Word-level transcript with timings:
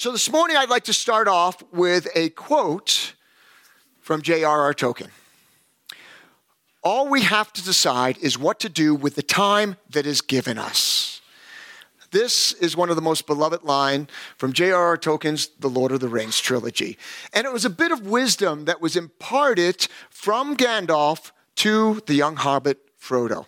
So 0.00 0.12
this 0.12 0.30
morning, 0.30 0.56
I'd 0.56 0.70
like 0.70 0.84
to 0.84 0.92
start 0.92 1.26
off 1.26 1.60
with 1.72 2.06
a 2.14 2.28
quote 2.28 3.14
from 4.00 4.22
J.R.R. 4.22 4.72
Tolkien. 4.72 5.08
All 6.84 7.08
we 7.08 7.22
have 7.22 7.52
to 7.54 7.64
decide 7.64 8.16
is 8.18 8.38
what 8.38 8.60
to 8.60 8.68
do 8.68 8.94
with 8.94 9.16
the 9.16 9.24
time 9.24 9.74
that 9.90 10.06
is 10.06 10.20
given 10.20 10.56
us. 10.56 11.20
This 12.12 12.52
is 12.52 12.76
one 12.76 12.90
of 12.90 12.94
the 12.94 13.02
most 13.02 13.26
beloved 13.26 13.64
lines 13.64 14.08
from 14.36 14.52
J.R.R. 14.52 14.98
Tolkien's 14.98 15.48
The 15.58 15.68
Lord 15.68 15.90
of 15.90 15.98
the 15.98 16.06
Rings 16.06 16.38
trilogy. 16.38 16.96
And 17.32 17.44
it 17.44 17.52
was 17.52 17.64
a 17.64 17.70
bit 17.70 17.90
of 17.90 18.06
wisdom 18.06 18.66
that 18.66 18.80
was 18.80 18.94
imparted 18.94 19.88
from 20.10 20.56
Gandalf 20.56 21.32
to 21.56 22.04
the 22.06 22.14
young 22.14 22.36
hobbit 22.36 22.78
Frodo. 23.00 23.46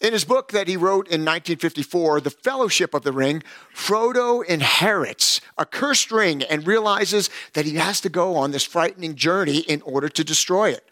In 0.00 0.14
his 0.14 0.24
book 0.24 0.52
that 0.52 0.66
he 0.66 0.78
wrote 0.78 1.08
in 1.08 1.20
1954, 1.20 2.22
The 2.22 2.30
Fellowship 2.30 2.94
of 2.94 3.02
the 3.02 3.12
Ring, 3.12 3.42
Frodo 3.74 4.42
inherits 4.42 5.42
a 5.58 5.66
cursed 5.66 6.10
ring 6.10 6.42
and 6.42 6.66
realizes 6.66 7.28
that 7.52 7.66
he 7.66 7.74
has 7.74 8.00
to 8.00 8.08
go 8.08 8.36
on 8.36 8.50
this 8.50 8.64
frightening 8.64 9.14
journey 9.14 9.58
in 9.58 9.82
order 9.82 10.08
to 10.08 10.24
destroy 10.24 10.70
it. 10.70 10.88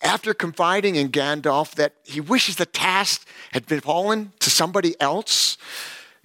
After 0.00 0.32
confiding 0.32 0.96
in 0.96 1.10
Gandalf 1.10 1.74
that 1.74 1.94
he 2.04 2.20
wishes 2.20 2.56
the 2.56 2.66
task 2.66 3.26
had 3.52 3.66
been 3.66 3.80
fallen 3.80 4.32
to 4.40 4.48
somebody 4.48 4.98
else, 4.98 5.58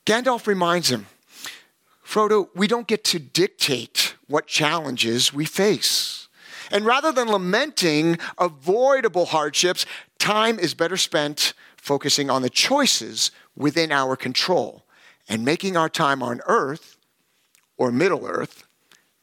Gandalf 0.06 0.48
reminds 0.48 0.90
him 0.90 1.08
Frodo, 2.06 2.48
we 2.56 2.68
don't 2.68 2.88
get 2.88 3.04
to 3.04 3.20
dictate 3.20 4.16
what 4.28 4.48
challenges 4.48 5.34
we 5.34 5.44
face. 5.44 6.30
And 6.72 6.86
rather 6.86 7.12
than 7.12 7.28
lamenting 7.28 8.18
avoidable 8.38 9.26
hardships, 9.26 9.86
time 10.18 10.58
is 10.58 10.74
better 10.74 10.96
spent 10.96 11.54
focusing 11.88 12.30
on 12.30 12.42
the 12.42 12.50
choices 12.50 13.32
within 13.56 13.94
our 13.94 14.18
control 14.18 14.84
and 15.30 15.46
making 15.46 15.78
our 15.78 15.88
time 15.88 16.22
on 16.22 16.42
earth 16.46 16.98
or 17.78 17.92
Middle 17.92 18.28
Earth 18.28 18.66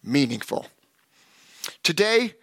meaningful. 0.03 0.67
Today, 1.83 2.35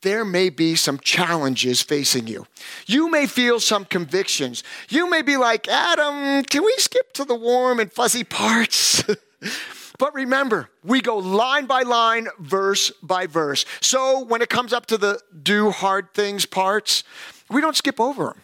there 0.00 0.24
may 0.24 0.48
be 0.48 0.74
some 0.74 0.98
challenges 0.98 1.82
facing 1.82 2.28
you. 2.28 2.46
You 2.86 3.10
may 3.10 3.26
feel 3.26 3.60
some 3.60 3.84
convictions. 3.84 4.62
You 4.88 5.10
may 5.10 5.22
be 5.22 5.36
like, 5.36 5.68
Adam, 5.68 6.44
can 6.44 6.64
we 6.64 6.74
skip 6.78 7.12
to 7.14 7.24
the 7.24 7.34
warm 7.34 7.78
and 7.78 7.92
fuzzy 7.92 8.24
parts? 8.24 9.02
but 9.98 10.14
remember, 10.14 10.70
we 10.82 11.02
go 11.02 11.18
line 11.18 11.66
by 11.66 11.82
line, 11.82 12.28
verse 12.38 12.90
by 13.02 13.26
verse. 13.26 13.66
So 13.80 14.24
when 14.24 14.40
it 14.40 14.48
comes 14.48 14.72
up 14.72 14.86
to 14.86 14.96
the 14.96 15.20
do 15.42 15.70
hard 15.70 16.14
things 16.14 16.46
parts, 16.46 17.02
we 17.50 17.60
don't 17.60 17.76
skip 17.76 18.00
over 18.00 18.26
them 18.26 18.40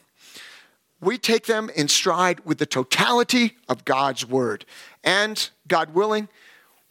we 1.05 1.19
take 1.19 1.47
them 1.47 1.71
in 1.77 1.89
stride 1.89 2.41
with 2.45 2.59
the 2.59 2.67
totality 2.67 3.57
of 3.69 3.85
God's 3.85 4.27
word. 4.27 4.65
And 5.03 5.49
God 5.69 5.95
willing, 5.95 6.29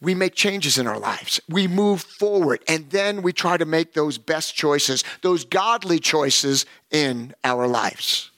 we 0.00 0.14
make 0.14 0.34
changes 0.34 0.78
in 0.78 0.86
our 0.86 0.98
lives. 0.98 1.40
We 1.48 1.66
move 1.66 2.02
forward, 2.02 2.62
and 2.68 2.90
then 2.90 3.22
we 3.22 3.32
try 3.32 3.56
to 3.56 3.64
make 3.64 3.94
those 3.94 4.18
best 4.18 4.54
choices, 4.54 5.02
those 5.22 5.44
godly 5.44 5.98
choices 5.98 6.66
in 6.90 7.34
our 7.42 7.66
lives. 7.66 8.30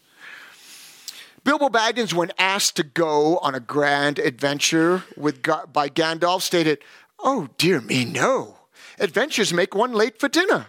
Bilbo 1.45 1.69
Baggins, 1.69 2.13
when 2.13 2.33
asked 2.39 2.77
to 2.77 2.83
go 2.83 3.39
on 3.39 3.55
a 3.55 3.61
grand 3.61 4.19
adventure 4.19 5.05
with, 5.17 5.43
by 5.73 5.89
Gandalf, 5.89 6.43
stated, 6.43 6.79
Oh, 7.21 7.49
dear 7.59 7.81
me, 7.81 8.05
no. 8.05 8.57
Adventures 8.99 9.53
make 9.53 9.75
one 9.75 9.93
late 9.93 10.19
for 10.19 10.29
dinner 10.29 10.67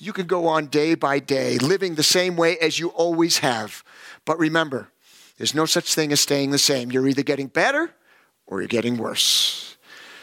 you 0.00 0.12
can 0.12 0.26
go 0.26 0.46
on 0.46 0.66
day 0.66 0.94
by 0.94 1.18
day, 1.18 1.58
living 1.58 1.94
the 1.94 2.02
same 2.02 2.36
way 2.36 2.58
as 2.58 2.78
you 2.78 2.88
always 2.88 3.38
have. 3.38 3.84
But 4.24 4.38
remember, 4.38 4.88
there's 5.36 5.54
no 5.54 5.66
such 5.66 5.94
thing 5.94 6.12
as 6.12 6.20
staying 6.20 6.50
the 6.50 6.58
same. 6.58 6.90
You're 6.90 7.08
either 7.08 7.22
getting 7.22 7.48
better 7.48 7.90
or 8.46 8.60
you're 8.60 8.68
getting 8.68 8.96
worse. 8.96 9.76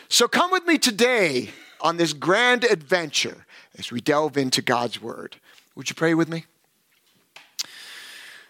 So 0.10 0.28
come 0.28 0.52
with 0.52 0.66
me 0.66 0.78
today 0.78 1.50
on 1.82 1.98
this 1.98 2.14
grand 2.14 2.64
adventure 2.64 3.46
as 3.78 3.92
we 3.92 4.02
delve 4.02 4.38
into 4.38 4.62
God's 4.62 5.02
Word. 5.02 5.38
Would 5.76 5.90
you 5.90 5.96
pray 5.96 6.14
with 6.14 6.30
me? 6.30 6.46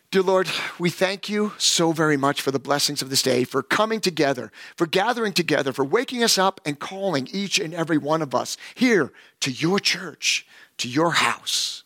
Dear 0.09 0.21
Lord, 0.21 0.47
we 0.79 0.89
thank 0.89 1.27
you 1.27 1.51
so 1.57 1.91
very 1.91 2.15
much 2.15 2.41
for 2.41 2.51
the 2.51 2.59
blessings 2.59 3.01
of 3.01 3.09
this 3.09 3.21
day, 3.21 3.43
for 3.43 3.61
coming 3.61 3.99
together, 3.99 4.53
for 4.77 4.87
gathering 4.87 5.33
together, 5.33 5.73
for 5.73 5.83
waking 5.83 6.23
us 6.23 6.37
up 6.37 6.61
and 6.63 6.79
calling 6.79 7.27
each 7.33 7.59
and 7.59 7.73
every 7.73 7.97
one 7.97 8.21
of 8.21 8.33
us 8.33 8.55
here 8.73 9.11
to 9.41 9.51
your 9.51 9.79
church 9.79 10.47
to 10.77 10.87
your 10.87 11.11
house. 11.11 11.83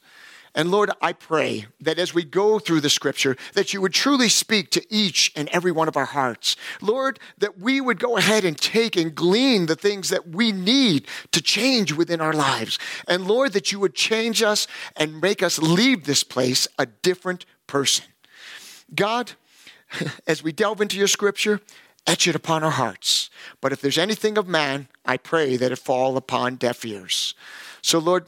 And 0.53 0.69
Lord, 0.69 0.91
I 1.01 1.13
pray 1.13 1.65
that 1.79 1.97
as 1.97 2.13
we 2.13 2.23
go 2.23 2.59
through 2.59 2.81
the 2.81 2.89
scripture, 2.89 3.37
that 3.53 3.73
you 3.73 3.81
would 3.81 3.93
truly 3.93 4.27
speak 4.27 4.69
to 4.71 4.85
each 4.93 5.31
and 5.35 5.47
every 5.49 5.71
one 5.71 5.87
of 5.87 5.95
our 5.95 6.05
hearts. 6.05 6.57
Lord, 6.81 7.19
that 7.37 7.57
we 7.57 7.79
would 7.79 7.99
go 7.99 8.17
ahead 8.17 8.43
and 8.43 8.57
take 8.57 8.97
and 8.97 9.15
glean 9.15 9.67
the 9.67 9.77
things 9.77 10.09
that 10.09 10.27
we 10.27 10.51
need 10.51 11.07
to 11.31 11.41
change 11.41 11.93
within 11.93 12.19
our 12.19 12.33
lives. 12.33 12.77
And 13.07 13.27
Lord, 13.27 13.53
that 13.53 13.71
you 13.71 13.79
would 13.79 13.95
change 13.95 14.43
us 14.43 14.67
and 14.97 15.21
make 15.21 15.41
us 15.41 15.57
leave 15.57 16.03
this 16.03 16.23
place 16.23 16.67
a 16.77 16.85
different 16.85 17.45
person. 17.65 18.10
God, 18.93 19.33
as 20.27 20.43
we 20.43 20.51
delve 20.51 20.81
into 20.81 20.97
your 20.97 21.07
scripture, 21.07 21.61
etch 22.07 22.27
it 22.27 22.35
upon 22.35 22.63
our 22.63 22.71
hearts. 22.71 23.29
But 23.59 23.71
if 23.71 23.81
there's 23.81 23.97
anything 23.97 24.37
of 24.37 24.47
man, 24.47 24.87
I 25.05 25.17
pray 25.17 25.57
that 25.57 25.71
it 25.71 25.77
fall 25.77 26.17
upon 26.17 26.55
deaf 26.55 26.85
ears. 26.85 27.35
So, 27.81 27.99
Lord, 27.99 28.25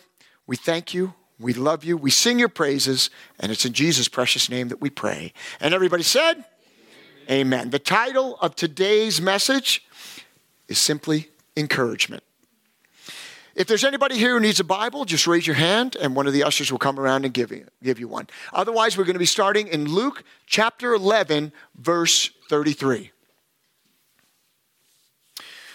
we 0.48 0.56
thank 0.56 0.94
you. 0.94 1.14
We 1.40 1.54
love 1.54 1.84
you. 1.84 1.98
We 1.98 2.12
sing 2.12 2.40
your 2.40 2.50
praises. 2.50 3.10
And 3.40 3.52
it's 3.52 3.66
in 3.66 3.74
Jesus' 3.74 4.08
precious 4.08 4.50
name 4.50 4.70
that 4.70 4.82
we 4.82 4.90
pray. 4.90 5.34
And 5.60 5.74
everybody 5.74 6.04
said, 6.04 6.46
Amen. 7.30 7.30
Amen. 7.30 7.70
The 7.70 7.80
title 7.80 8.38
of 8.42 8.56
today's 8.56 9.22
message 9.22 9.86
is 10.68 10.78
simply 10.78 11.30
encouragement. 11.56 12.24
If 13.56 13.68
there's 13.68 13.84
anybody 13.84 14.18
here 14.18 14.34
who 14.34 14.40
needs 14.40 14.60
a 14.60 14.64
Bible, 14.64 15.06
just 15.06 15.28
raise 15.28 15.46
your 15.46 15.56
hand 15.56 15.96
and 15.96 16.16
one 16.16 16.26
of 16.26 16.34
the 16.34 16.44
ushers 16.44 16.72
will 16.72 16.80
come 16.80 17.00
around 17.00 17.24
and 17.24 17.34
give 17.34 17.52
you, 17.52 17.68
give 17.84 18.00
you 18.00 18.08
one. 18.08 18.28
Otherwise, 18.52 18.98
we're 18.98 19.04
going 19.04 19.14
to 19.14 19.20
be 19.20 19.26
starting 19.26 19.68
in 19.68 19.86
Luke 19.86 20.24
chapter 20.48 20.94
11, 20.94 21.54
verse 21.76 22.32
33. 22.50 23.12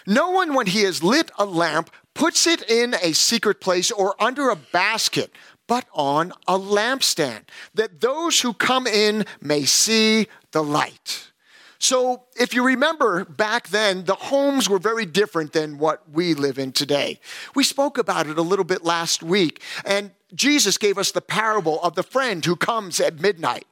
No 0.09 0.31
one, 0.31 0.55
when 0.55 0.67
he 0.67 0.83
has 0.83 1.05
lit 1.05 1.31
a 1.39 1.45
lamp, 1.45 1.91
puts 2.15 2.47
it 2.47 2.69
in 2.69 2.95
a 2.95 3.13
secret 3.13 3.61
place 3.61 3.93
or 3.93 4.17
under 4.19 4.49
a 4.49 4.57
basket, 4.57 5.31
but 5.69 5.85
on 5.93 6.33
a 6.49 6.59
lampstand, 6.59 7.43
that 7.75 8.01
those 8.01 8.41
who 8.41 8.55
come 8.55 8.87
in 8.87 9.25
may 9.41 9.65
see 9.65 10.27
the 10.51 10.65
light. 10.65 11.31
So, 11.81 12.25
if 12.35 12.55
you 12.55 12.65
remember 12.65 13.25
back 13.25 13.69
then, 13.69 14.05
the 14.05 14.17
homes 14.17 14.69
were 14.69 14.81
very 14.81 15.07
different 15.07 15.53
than 15.53 15.79
what 15.79 16.03
we 16.11 16.35
live 16.35 16.59
in 16.59 16.73
today. 16.73 17.21
We 17.55 17.63
spoke 17.63 17.99
about 17.99 18.27
it 18.27 18.37
a 18.37 18.43
little 18.43 18.65
bit 18.65 18.83
last 18.83 19.23
week, 19.23 19.63
and 19.85 20.11
Jesus 20.35 20.77
gave 20.77 20.99
us 20.99 21.13
the 21.13 21.21
parable 21.21 21.81
of 21.83 21.95
the 21.95 22.03
friend 22.03 22.45
who 22.45 22.57
comes 22.57 22.99
at 22.99 23.21
midnight. 23.21 23.67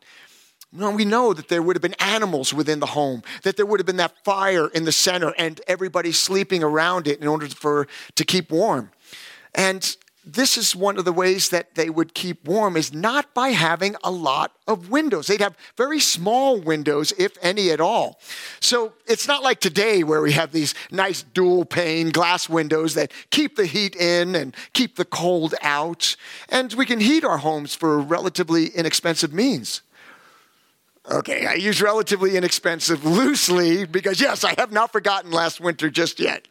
Well, 0.72 0.92
we 0.92 1.04
know 1.04 1.32
that 1.32 1.48
there 1.48 1.62
would 1.62 1.74
have 1.74 1.82
been 1.82 1.94
animals 1.94 2.54
within 2.54 2.80
the 2.80 2.86
home, 2.86 3.22
that 3.42 3.56
there 3.56 3.66
would 3.66 3.80
have 3.80 3.86
been 3.86 3.96
that 3.96 4.14
fire 4.24 4.68
in 4.68 4.84
the 4.84 4.92
center, 4.92 5.34
and 5.36 5.60
everybody 5.66 6.12
sleeping 6.12 6.62
around 6.62 7.08
it 7.08 7.20
in 7.20 7.26
order 7.26 7.48
for 7.48 7.88
to 8.14 8.24
keep 8.24 8.50
warm. 8.50 8.90
And 9.54 9.96
this 10.26 10.58
is 10.58 10.74
one 10.74 10.98
of 10.98 11.04
the 11.04 11.12
ways 11.12 11.50
that 11.50 11.76
they 11.76 11.88
would 11.88 12.12
keep 12.12 12.44
warm 12.44 12.76
is 12.76 12.92
not 12.92 13.32
by 13.32 13.50
having 13.50 13.94
a 14.02 14.10
lot 14.10 14.52
of 14.66 14.90
windows. 14.90 15.28
They'd 15.28 15.40
have 15.40 15.56
very 15.76 16.00
small 16.00 16.60
windows, 16.60 17.12
if 17.16 17.38
any 17.40 17.70
at 17.70 17.80
all. 17.80 18.18
So 18.58 18.94
it's 19.06 19.28
not 19.28 19.44
like 19.44 19.60
today 19.60 20.02
where 20.02 20.20
we 20.20 20.32
have 20.32 20.50
these 20.50 20.74
nice 20.90 21.22
dual 21.22 21.64
pane 21.64 22.10
glass 22.10 22.48
windows 22.48 22.94
that 22.94 23.12
keep 23.30 23.54
the 23.54 23.66
heat 23.66 23.94
in 23.94 24.34
and 24.34 24.54
keep 24.72 24.96
the 24.96 25.04
cold 25.04 25.54
out. 25.62 26.16
And 26.48 26.74
we 26.74 26.86
can 26.86 26.98
heat 26.98 27.22
our 27.24 27.38
homes 27.38 27.76
for 27.76 28.00
relatively 28.00 28.66
inexpensive 28.66 29.32
means. 29.32 29.82
Okay, 31.08 31.46
I 31.46 31.54
use 31.54 31.80
relatively 31.80 32.36
inexpensive 32.36 33.04
loosely 33.04 33.86
because, 33.86 34.20
yes, 34.20 34.42
I 34.42 34.54
have 34.58 34.72
not 34.72 34.90
forgotten 34.90 35.30
last 35.30 35.60
winter 35.60 35.88
just 35.88 36.18
yet. 36.18 36.48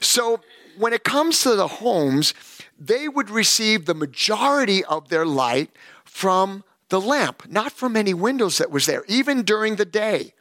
So, 0.00 0.40
when 0.78 0.92
it 0.92 1.04
comes 1.04 1.42
to 1.42 1.54
the 1.56 1.68
homes, 1.68 2.34
they 2.78 3.08
would 3.08 3.30
receive 3.30 3.84
the 3.84 3.94
majority 3.94 4.84
of 4.84 5.08
their 5.08 5.26
light 5.26 5.70
from 6.04 6.64
the 6.88 7.00
lamp, 7.00 7.42
not 7.48 7.72
from 7.72 7.96
any 7.96 8.14
windows 8.14 8.58
that 8.58 8.70
was 8.70 8.86
there, 8.86 9.04
even 9.08 9.42
during 9.42 9.76
the 9.76 9.84
day. 9.84 10.32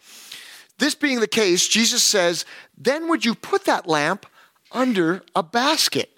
This 0.78 0.96
being 0.96 1.20
the 1.20 1.28
case, 1.28 1.68
Jesus 1.68 2.04
says, 2.04 2.46
then 2.78 3.10
would 3.10 3.26
you 3.26 3.36
put 3.36 3.66
that 3.66 3.88
lamp 3.88 4.26
under 4.72 5.24
a 5.36 5.44
basket? 5.44 6.12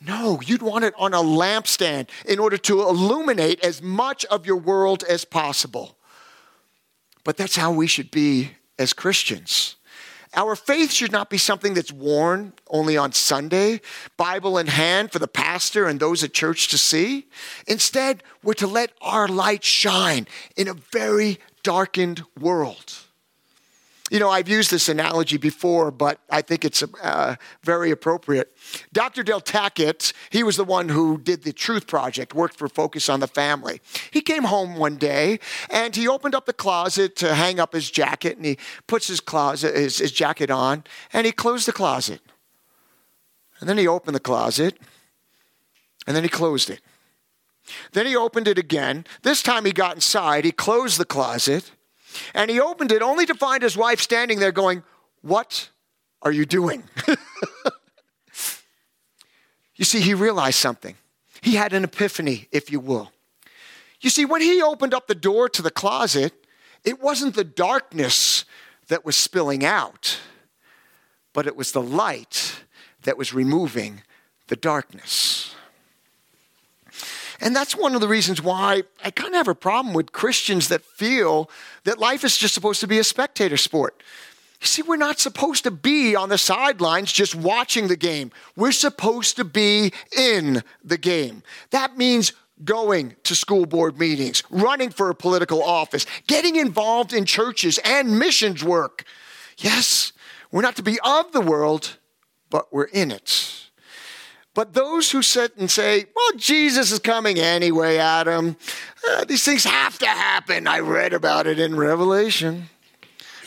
No, 0.00 0.40
you'd 0.44 0.62
want 0.62 0.84
it 0.84 0.94
on 0.98 1.14
a 1.14 1.18
lampstand 1.18 2.08
in 2.26 2.38
order 2.38 2.56
to 2.58 2.82
illuminate 2.82 3.60
as 3.64 3.82
much 3.82 4.24
of 4.26 4.46
your 4.46 4.56
world 4.56 5.04
as 5.08 5.24
possible. 5.24 5.96
But 7.24 7.36
that's 7.36 7.56
how 7.56 7.72
we 7.72 7.86
should 7.86 8.10
be 8.10 8.52
as 8.78 8.92
Christians. 8.92 9.76
Our 10.34 10.56
faith 10.56 10.90
should 10.90 11.12
not 11.12 11.28
be 11.28 11.36
something 11.36 11.74
that's 11.74 11.92
worn 11.92 12.54
only 12.68 12.96
on 12.96 13.12
Sunday, 13.12 13.82
Bible 14.16 14.56
in 14.56 14.66
hand 14.66 15.12
for 15.12 15.18
the 15.18 15.28
pastor 15.28 15.86
and 15.86 16.00
those 16.00 16.24
at 16.24 16.32
church 16.32 16.68
to 16.68 16.78
see. 16.78 17.26
Instead, 17.66 18.22
we're 18.42 18.54
to 18.54 18.66
let 18.66 18.92
our 19.02 19.28
light 19.28 19.62
shine 19.62 20.26
in 20.56 20.68
a 20.68 20.74
very 20.74 21.38
darkened 21.62 22.24
world. 22.40 22.94
You 24.12 24.18
know, 24.18 24.28
I've 24.28 24.46
used 24.46 24.70
this 24.70 24.90
analogy 24.90 25.38
before, 25.38 25.90
but 25.90 26.20
I 26.28 26.42
think 26.42 26.66
it's 26.66 26.82
uh, 26.82 27.36
very 27.62 27.90
appropriate. 27.90 28.54
Dr. 28.92 29.22
Del 29.22 29.40
Tackett, 29.40 30.12
he 30.28 30.42
was 30.42 30.58
the 30.58 30.64
one 30.64 30.90
who 30.90 31.16
did 31.16 31.44
the 31.44 31.52
Truth 31.54 31.86
Project, 31.86 32.34
worked 32.34 32.58
for 32.58 32.68
Focus 32.68 33.08
on 33.08 33.20
the 33.20 33.26
Family. 33.26 33.80
He 34.10 34.20
came 34.20 34.44
home 34.44 34.76
one 34.76 34.96
day 34.96 35.40
and 35.70 35.96
he 35.96 36.06
opened 36.06 36.34
up 36.34 36.44
the 36.44 36.52
closet 36.52 37.16
to 37.16 37.34
hang 37.34 37.58
up 37.58 37.72
his 37.72 37.90
jacket 37.90 38.36
and 38.36 38.44
he 38.44 38.58
puts 38.86 39.06
his 39.06 39.18
closet, 39.18 39.74
his, 39.74 39.96
his 39.96 40.12
jacket 40.12 40.50
on, 40.50 40.84
and 41.14 41.24
he 41.24 41.32
closed 41.32 41.66
the 41.66 41.72
closet. 41.72 42.20
And 43.60 43.68
then 43.68 43.78
he 43.78 43.88
opened 43.88 44.14
the 44.14 44.20
closet 44.20 44.78
and 46.06 46.14
then 46.14 46.22
he 46.22 46.28
closed 46.28 46.68
it. 46.68 46.82
Then 47.92 48.04
he 48.04 48.14
opened 48.14 48.46
it 48.46 48.58
again. 48.58 49.06
This 49.22 49.42
time 49.42 49.64
he 49.64 49.72
got 49.72 49.94
inside, 49.94 50.44
he 50.44 50.52
closed 50.52 50.98
the 50.98 51.06
closet, 51.06 51.70
and 52.34 52.50
he 52.50 52.60
opened 52.60 52.92
it 52.92 53.02
only 53.02 53.26
to 53.26 53.34
find 53.34 53.62
his 53.62 53.76
wife 53.76 54.00
standing 54.00 54.38
there 54.38 54.52
going, 54.52 54.82
What 55.22 55.68
are 56.22 56.32
you 56.32 56.46
doing? 56.46 56.84
you 59.76 59.84
see, 59.84 60.00
he 60.00 60.14
realized 60.14 60.58
something. 60.58 60.96
He 61.42 61.56
had 61.56 61.72
an 61.72 61.84
epiphany, 61.84 62.48
if 62.52 62.70
you 62.70 62.80
will. 62.80 63.10
You 64.00 64.10
see, 64.10 64.24
when 64.24 64.40
he 64.40 64.62
opened 64.62 64.94
up 64.94 65.06
the 65.06 65.14
door 65.14 65.48
to 65.48 65.62
the 65.62 65.70
closet, 65.70 66.32
it 66.84 67.00
wasn't 67.00 67.34
the 67.34 67.44
darkness 67.44 68.44
that 68.88 69.04
was 69.04 69.16
spilling 69.16 69.64
out, 69.64 70.18
but 71.32 71.46
it 71.46 71.56
was 71.56 71.72
the 71.72 71.82
light 71.82 72.64
that 73.02 73.16
was 73.16 73.32
removing 73.32 74.02
the 74.48 74.56
darkness. 74.56 75.41
And 77.42 77.56
that's 77.56 77.76
one 77.76 77.96
of 77.96 78.00
the 78.00 78.06
reasons 78.06 78.40
why 78.40 78.84
I 79.04 79.10
kind 79.10 79.34
of 79.34 79.34
have 79.34 79.48
a 79.48 79.54
problem 79.54 79.94
with 79.94 80.12
Christians 80.12 80.68
that 80.68 80.84
feel 80.84 81.50
that 81.82 81.98
life 81.98 82.22
is 82.22 82.38
just 82.38 82.54
supposed 82.54 82.80
to 82.80 82.86
be 82.86 83.00
a 83.00 83.04
spectator 83.04 83.56
sport. 83.56 84.00
You 84.60 84.68
see, 84.68 84.82
we're 84.82 84.96
not 84.96 85.18
supposed 85.18 85.64
to 85.64 85.72
be 85.72 86.14
on 86.14 86.28
the 86.28 86.38
sidelines 86.38 87.12
just 87.12 87.34
watching 87.34 87.88
the 87.88 87.96
game. 87.96 88.30
We're 88.54 88.70
supposed 88.70 89.34
to 89.36 89.44
be 89.44 89.92
in 90.16 90.62
the 90.84 90.96
game. 90.96 91.42
That 91.70 91.98
means 91.98 92.32
going 92.64 93.16
to 93.24 93.34
school 93.34 93.66
board 93.66 93.98
meetings, 93.98 94.44
running 94.48 94.90
for 94.90 95.10
a 95.10 95.14
political 95.14 95.64
office, 95.64 96.06
getting 96.28 96.54
involved 96.54 97.12
in 97.12 97.24
churches 97.24 97.80
and 97.84 98.20
missions 98.20 98.62
work. 98.62 99.04
Yes, 99.58 100.12
we're 100.52 100.62
not 100.62 100.76
to 100.76 100.82
be 100.84 101.00
of 101.04 101.32
the 101.32 101.40
world, 101.40 101.98
but 102.50 102.72
we're 102.72 102.84
in 102.84 103.10
it. 103.10 103.70
But 104.54 104.74
those 104.74 105.10
who 105.10 105.22
sit 105.22 105.56
and 105.56 105.70
say, 105.70 106.06
well, 106.14 106.38
Jesus 106.38 106.92
is 106.92 106.98
coming 106.98 107.38
anyway, 107.38 107.96
Adam, 107.96 108.56
uh, 109.08 109.24
these 109.24 109.44
things 109.44 109.64
have 109.64 109.98
to 110.00 110.06
happen. 110.06 110.66
I 110.66 110.80
read 110.80 111.14
about 111.14 111.46
it 111.46 111.58
in 111.58 111.76
Revelation. 111.76 112.68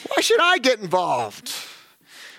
Why 0.07 0.22
should 0.22 0.42
I 0.42 0.57
get 0.57 0.80
involved? 0.80 1.54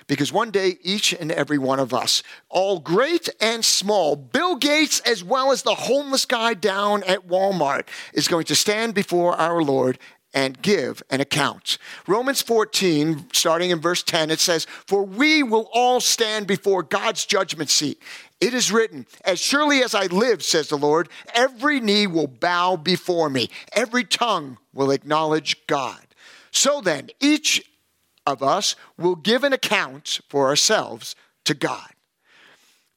Because 0.08 0.32
one 0.32 0.50
day, 0.52 0.78
each 0.82 1.12
and 1.12 1.32
every 1.32 1.58
one 1.58 1.80
of 1.80 1.92
us, 1.92 2.22
all 2.48 2.78
great 2.78 3.28
and 3.40 3.64
small, 3.64 4.14
Bill 4.14 4.54
Gates 4.54 5.00
as 5.00 5.24
well 5.24 5.50
as 5.50 5.62
the 5.62 5.74
homeless 5.74 6.24
guy 6.24 6.54
down 6.54 7.02
at 7.04 7.26
Walmart, 7.26 7.88
is 8.12 8.28
going 8.28 8.44
to 8.44 8.54
stand 8.54 8.94
before 8.94 9.34
our 9.34 9.62
Lord 9.62 9.98
and 10.32 10.60
give 10.60 11.02
an 11.10 11.20
account. 11.20 11.78
Romans 12.06 12.42
14, 12.42 13.28
starting 13.32 13.70
in 13.70 13.80
verse 13.80 14.02
10, 14.02 14.30
it 14.30 14.38
says, 14.38 14.66
For 14.86 15.02
we 15.02 15.42
will 15.42 15.68
all 15.72 15.98
stand 15.98 16.46
before 16.46 16.82
God's 16.82 17.24
judgment 17.24 17.70
seat. 17.70 18.00
It 18.40 18.52
is 18.52 18.70
written, 18.70 19.06
As 19.24 19.40
surely 19.40 19.82
as 19.82 19.94
I 19.94 20.06
live, 20.06 20.42
says 20.42 20.68
the 20.68 20.76
Lord, 20.76 21.08
every 21.34 21.80
knee 21.80 22.06
will 22.06 22.26
bow 22.26 22.76
before 22.76 23.30
me, 23.30 23.48
every 23.72 24.04
tongue 24.04 24.58
will 24.74 24.90
acknowledge 24.90 25.66
God. 25.66 26.00
So 26.50 26.80
then, 26.80 27.08
each 27.20 27.62
of 28.26 28.42
us 28.42 28.76
will 28.98 29.14
give 29.14 29.44
an 29.44 29.52
account 29.52 30.20
for 30.28 30.48
ourselves 30.48 31.14
to 31.44 31.54
God. 31.54 31.88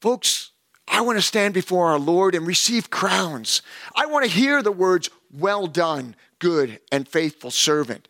Folks, 0.01 0.51
I 0.88 1.01
want 1.01 1.18
to 1.18 1.21
stand 1.21 1.53
before 1.53 1.88
our 1.88 2.00
Lord 2.00 2.36
and 2.36 2.47
receive 2.47 2.89
crowns. 2.89 3.62
I 3.95 4.07
want 4.07 4.25
to 4.25 4.31
hear 4.31 4.62
the 4.62 4.71
words, 4.71 5.09
Well 5.31 5.68
done, 5.68 6.15
good 6.39 6.80
and 6.91 7.07
faithful 7.07 7.51
servant. 7.51 8.07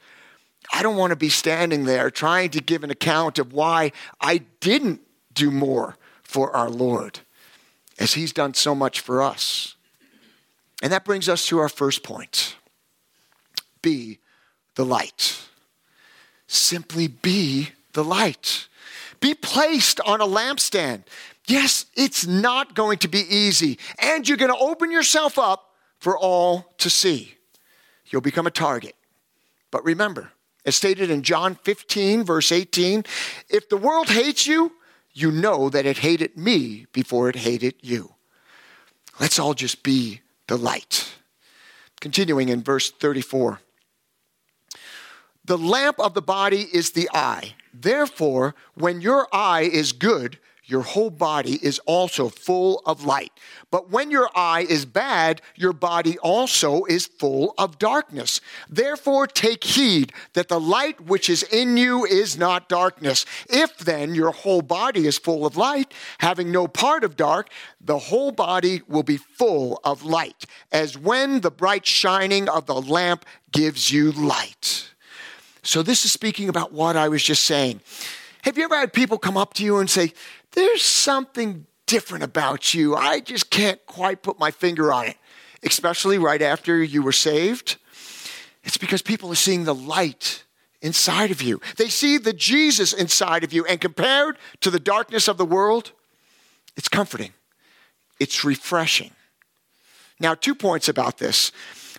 I 0.72 0.82
don't 0.82 0.98
want 0.98 1.12
to 1.12 1.16
be 1.16 1.30
standing 1.30 1.86
there 1.86 2.10
trying 2.10 2.52
to 2.52 2.62
give 2.62 2.84
an 2.84 2.92
account 2.92 3.38
of 3.38 3.54
why 3.54 3.92
I 4.22 4.40
didn't 4.60 5.02
do 5.34 5.52
more 5.52 5.98
for 6.30 6.56
our 6.56 6.70
Lord, 6.70 7.22
as 7.98 8.14
He's 8.14 8.32
done 8.32 8.54
so 8.54 8.76
much 8.76 9.00
for 9.00 9.20
us. 9.20 9.74
And 10.84 10.94
that 10.94 11.04
brings 11.04 11.28
us 11.28 11.48
to 11.48 11.58
our 11.58 11.70
first 11.70 12.04
point 12.04 12.56
be 13.82 14.20
the 14.76 14.86
light. 14.86 15.42
Simply 16.46 17.08
be 17.08 17.70
the 17.94 18.04
light. 18.04 18.68
Be 19.20 19.34
placed 19.34 20.00
on 20.02 20.22
a 20.22 20.28
lampstand. 20.28 21.06
Yes, 21.48 21.88
it's 21.96 22.28
not 22.28 22.76
going 22.76 23.00
to 23.00 23.08
be 23.08 23.22
easy, 23.22 23.80
and 23.98 24.30
you're 24.30 24.38
going 24.38 24.54
to 24.54 24.60
open 24.60 24.92
yourself 24.92 25.40
up 25.40 25.72
for 25.98 26.16
all 26.16 26.74
to 26.78 26.92
see 26.92 27.34
you'll 28.06 28.22
become 28.22 28.46
a 28.46 28.52
target. 28.52 28.96
But 29.72 29.84
remember, 29.84 30.32
as 30.64 30.76
stated 30.76 31.10
in 31.10 31.24
John 31.24 31.56
15, 31.56 32.24
verse 32.24 32.52
18, 32.52 33.04
if 33.50 33.68
the 33.68 33.78
world 33.78 34.10
hates 34.10 34.46
you, 34.46 34.74
you 35.20 35.32
know 35.32 35.70
that 35.70 35.86
it 35.86 36.00
hated 36.00 36.38
me 36.38 36.86
before 36.94 37.30
it 37.30 37.36
hated 37.36 37.76
you. 37.82 38.14
Let's 39.20 39.40
all 39.40 39.54
just 39.54 39.84
be 39.84 40.22
the 40.48 40.58
light. 40.58 41.14
Continuing 42.00 42.50
in 42.50 42.64
verse 42.64 42.90
34. 42.90 43.60
The 45.44 45.58
lamp 45.58 46.00
of 46.00 46.14
the 46.14 46.22
body 46.22 46.68
is 46.72 46.92
the 46.92 47.10
eye. 47.14 47.56
Therefore, 47.74 48.56
when 48.76 49.02
your 49.02 49.28
eye 49.34 49.64
is 49.64 49.92
good, 49.92 50.40
your 50.70 50.84
whole 50.84 51.10
body 51.10 51.60
is 51.64 51.80
also 51.86 52.30
full 52.30 52.82
of 52.86 53.04
light. 53.04 53.32
But 53.72 53.90
when 53.90 54.12
your 54.12 54.30
eye 54.36 54.66
is 54.70 54.86
bad, 54.86 55.42
your 55.56 55.74
body 55.74 56.18
also 56.20 56.84
is 56.86 57.08
full 57.08 57.54
of 57.58 57.80
darkness. 57.80 58.40
Therefore, 58.70 59.26
take 59.26 59.64
heed 59.64 60.14
that 60.34 60.48
the 60.48 60.60
light 60.60 61.02
which 61.02 61.30
is 61.30 61.44
in 61.44 61.78
you 61.78 62.06
is 62.06 62.38
not 62.38 62.70
darkness. 62.70 63.26
If 63.50 63.78
then 63.80 64.14
your 64.14 64.32
whole 64.32 64.62
body 64.62 65.08
is 65.08 65.18
full 65.18 65.46
of 65.46 65.58
light, 65.58 65.94
having 66.20 66.52
no 66.52 66.68
part 66.68 67.04
of 67.04 67.16
dark, 67.16 67.50
the 67.82 67.98
whole 67.98 68.32
body 68.32 68.82
will 68.88 69.04
be 69.04 69.18
full 69.18 69.80
of 69.84 70.04
light, 70.04 70.46
as 70.72 70.98
when 70.98 71.42
the 71.42 71.52
bright 71.52 71.86
shining 71.86 72.48
of 72.48 72.66
the 72.68 72.80
lamp 72.80 73.26
gives 73.52 73.92
you 73.92 74.12
light. 74.12 74.90
So, 75.64 75.84
this 75.84 76.06
is 76.06 76.12
speaking 76.12 76.50
about 76.50 76.72
what 76.72 76.96
I 76.96 77.10
was 77.10 77.24
just 77.24 77.44
saying. 77.44 77.82
Have 78.44 78.58
you 78.58 78.64
ever 78.64 78.78
had 78.78 78.94
people 78.94 79.18
come 79.18 79.36
up 79.36 79.54
to 79.56 79.66
you 79.66 79.80
and 79.80 79.90
say, 79.90 80.14
there's 80.54 80.82
something 80.82 81.66
different 81.86 82.24
about 82.24 82.74
you. 82.74 82.96
I 82.96 83.20
just 83.20 83.50
can't 83.50 83.84
quite 83.86 84.22
put 84.22 84.40
my 84.40 84.52
finger 84.52 84.94
on 84.94 85.08
it, 85.08 85.18
especially 85.64 86.18
right 86.18 86.42
after 86.42 86.84
you 86.84 87.02
were 87.02 87.12
saved. 87.12 87.78
It's 88.64 88.78
because 88.78 89.02
people 89.02 89.32
are 89.32 89.36
seeing 89.36 89.64
the 89.64 89.76
light 89.76 90.44
inside 90.82 91.32
of 91.32 91.42
you. 91.42 91.60
They 91.78 91.90
see 91.90 92.18
the 92.18 92.34
Jesus 92.34 92.94
inside 92.94 93.44
of 93.44 93.54
you, 93.54 93.66
and 93.66 93.82
compared 93.82 94.38
to 94.62 94.70
the 94.70 94.80
darkness 94.80 95.28
of 95.28 95.38
the 95.38 95.46
world, 95.46 95.92
it's 96.78 96.88
comforting, 96.88 97.34
it's 98.20 98.44
refreshing. 98.44 99.12
Now, 100.20 100.36
two 100.36 100.56
points 100.56 100.90
about 100.90 101.18
this. 101.18 101.52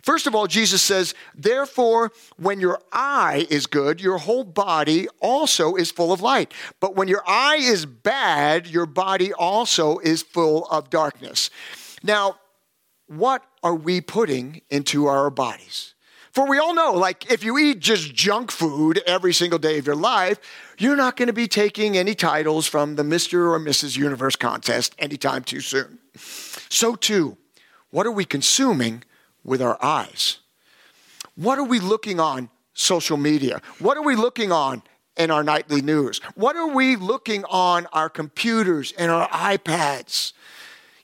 First 0.03 0.27
of 0.27 0.35
all, 0.35 0.47
Jesus 0.47 0.83
says, 0.83 1.15
Therefore, 1.35 2.13
when 2.37 2.61
your 2.61 2.81
eye 2.93 3.47
is 3.51 3.67
good, 3.67 4.01
your 4.01 4.19
whole 4.19 4.45
body 4.45 5.09
also 5.21 5.75
is 5.75 5.91
full 5.91 6.13
of 6.13 6.21
light. 6.21 6.53
But 6.81 6.97
when 6.97 7.09
your 7.09 7.23
eye 7.27 7.59
is 7.61 7.87
bad, 7.87 8.67
your 8.67 8.87
body 8.87 9.33
also 9.33 9.99
is 9.99 10.23
full 10.23 10.67
of 10.67 10.91
darkness. 10.91 11.51
Now, 12.03 12.37
what 13.07 13.45
are 13.63 13.75
we 13.75 14.01
putting 14.01 14.63
into 14.71 15.07
our 15.07 15.31
bodies? 15.31 15.95
For 16.33 16.47
we 16.47 16.59
all 16.59 16.75
know, 16.75 16.93
like, 16.93 17.31
if 17.31 17.43
you 17.43 17.59
eat 17.59 17.81
just 17.81 18.15
junk 18.15 18.53
food 18.53 19.03
every 19.05 19.35
single 19.35 19.59
day 19.59 19.79
of 19.79 19.87
your 19.87 19.97
life, 19.97 20.39
you're 20.79 20.97
not 20.97 21.17
going 21.17 21.27
to 21.27 21.33
be 21.33 21.49
taking 21.49 21.97
any 21.97 22.15
titles 22.15 22.69
from 22.69 22.95
the 22.95 23.03
Mr. 23.03 23.53
or 23.53 23.59
Mrs. 23.59 23.97
Universe 23.97 24.37
contest 24.37 24.95
anytime 24.99 25.43
too 25.43 25.61
soon. 25.61 25.99
So, 26.15 26.95
too, 26.95 27.37
what 27.91 28.07
are 28.07 28.13
we 28.13 28.25
consuming 28.25 29.03
with 29.45 29.63
our 29.63 29.83
eyes. 29.83 30.39
What 31.35 31.59
are 31.59 31.65
we 31.65 31.81
looking 31.81 32.21
on 32.21 32.51
social 32.75 33.17
media? 33.17 33.61
What 33.79 33.97
are 33.97 34.03
we 34.03 34.17
looking 34.17 34.53
on 34.53 34.83
in 35.17 35.31
our 35.31 35.43
nightly 35.43 35.83
news? 35.83 36.21
What 36.35 36.57
are 36.57 36.69
we 36.69 36.97
looking 36.97 37.45
on 37.45 37.87
our 37.93 38.09
computers 38.09 38.93
and 38.93 39.11
our 39.11 39.29
iPads? 39.29 40.33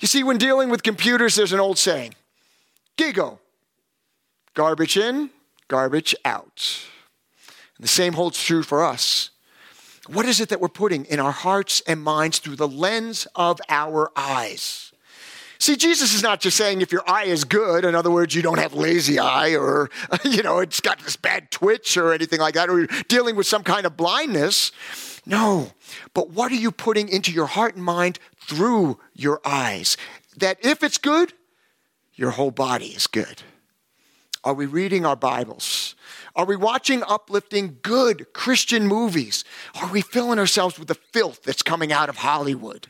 You 0.00 0.08
see, 0.08 0.22
when 0.22 0.38
dealing 0.38 0.68
with 0.68 0.82
computers, 0.82 1.34
there's 1.34 1.52
an 1.52 1.60
old 1.60 1.78
saying 1.78 2.14
GIGO, 2.96 3.38
garbage 4.54 4.96
in, 4.96 5.30
garbage 5.68 6.14
out. 6.24 6.80
And 7.76 7.84
the 7.84 7.88
same 7.88 8.14
holds 8.14 8.42
true 8.42 8.62
for 8.62 8.84
us. 8.84 9.30
What 10.06 10.26
is 10.26 10.40
it 10.40 10.50
that 10.50 10.60
we're 10.60 10.68
putting 10.68 11.04
in 11.06 11.18
our 11.18 11.32
hearts 11.32 11.82
and 11.86 12.02
minds 12.02 12.38
through 12.38 12.56
the 12.56 12.68
lens 12.68 13.26
of 13.34 13.60
our 13.68 14.10
eyes? 14.16 14.92
See, 15.58 15.76
Jesus 15.76 16.14
is 16.14 16.22
not 16.22 16.40
just 16.40 16.56
saying 16.56 16.80
if 16.80 16.92
your 16.92 17.02
eye 17.08 17.24
is 17.24 17.44
good, 17.44 17.84
in 17.84 17.94
other 17.94 18.10
words, 18.10 18.34
you 18.34 18.42
don't 18.42 18.58
have 18.58 18.74
lazy 18.74 19.18
eye 19.18 19.56
or, 19.56 19.90
you 20.24 20.42
know, 20.42 20.58
it's 20.58 20.80
got 20.80 20.98
this 21.00 21.16
bad 21.16 21.50
twitch 21.50 21.96
or 21.96 22.12
anything 22.12 22.40
like 22.40 22.54
that, 22.54 22.68
or 22.68 22.80
you're 22.80 22.88
dealing 23.08 23.36
with 23.36 23.46
some 23.46 23.62
kind 23.62 23.86
of 23.86 23.96
blindness. 23.96 24.72
No, 25.24 25.72
but 26.14 26.30
what 26.30 26.52
are 26.52 26.56
you 26.56 26.70
putting 26.70 27.08
into 27.08 27.32
your 27.32 27.46
heart 27.46 27.74
and 27.74 27.84
mind 27.84 28.18
through 28.36 28.98
your 29.14 29.40
eyes? 29.44 29.96
That 30.36 30.58
if 30.64 30.82
it's 30.82 30.98
good, 30.98 31.32
your 32.14 32.30
whole 32.30 32.50
body 32.50 32.86
is 32.86 33.06
good. 33.06 33.42
Are 34.44 34.54
we 34.54 34.66
reading 34.66 35.04
our 35.04 35.16
Bibles? 35.16 35.96
Are 36.36 36.44
we 36.44 36.54
watching 36.54 37.02
uplifting, 37.02 37.78
good 37.82 38.32
Christian 38.32 38.86
movies? 38.86 39.42
Are 39.80 39.90
we 39.90 40.02
filling 40.02 40.38
ourselves 40.38 40.78
with 40.78 40.86
the 40.86 40.94
filth 40.94 41.42
that's 41.42 41.62
coming 41.62 41.92
out 41.92 42.08
of 42.08 42.18
Hollywood? 42.18 42.86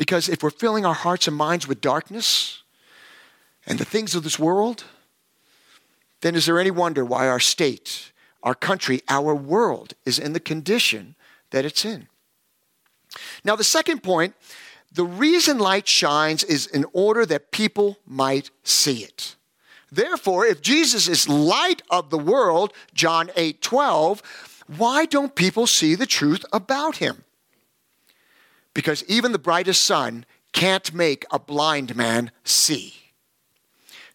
Because 0.00 0.30
if 0.30 0.42
we're 0.42 0.48
filling 0.48 0.86
our 0.86 0.94
hearts 0.94 1.28
and 1.28 1.36
minds 1.36 1.68
with 1.68 1.82
darkness 1.82 2.62
and 3.66 3.78
the 3.78 3.84
things 3.84 4.14
of 4.14 4.22
this 4.22 4.38
world, 4.38 4.84
then 6.22 6.34
is 6.34 6.46
there 6.46 6.58
any 6.58 6.70
wonder 6.70 7.04
why 7.04 7.28
our 7.28 7.38
state, 7.38 8.10
our 8.42 8.54
country, 8.54 9.02
our 9.10 9.34
world 9.34 9.92
is 10.06 10.18
in 10.18 10.32
the 10.32 10.40
condition 10.40 11.16
that 11.50 11.66
it's 11.66 11.84
in? 11.84 12.08
Now, 13.44 13.56
the 13.56 13.62
second 13.62 14.02
point 14.02 14.32
the 14.90 15.04
reason 15.04 15.58
light 15.58 15.86
shines 15.86 16.44
is 16.44 16.66
in 16.66 16.86
order 16.94 17.26
that 17.26 17.50
people 17.50 17.98
might 18.06 18.50
see 18.64 19.04
it. 19.04 19.36
Therefore, 19.92 20.46
if 20.46 20.62
Jesus 20.62 21.08
is 21.08 21.28
light 21.28 21.82
of 21.90 22.08
the 22.08 22.16
world, 22.16 22.72
John 22.94 23.30
8 23.36 23.60
12, 23.60 24.22
why 24.78 25.04
don't 25.04 25.34
people 25.34 25.66
see 25.66 25.94
the 25.94 26.06
truth 26.06 26.46
about 26.54 26.96
him? 26.96 27.24
Because 28.74 29.04
even 29.08 29.32
the 29.32 29.38
brightest 29.38 29.82
sun 29.84 30.24
can't 30.52 30.92
make 30.92 31.24
a 31.30 31.38
blind 31.38 31.96
man 31.96 32.30
see. 32.44 32.94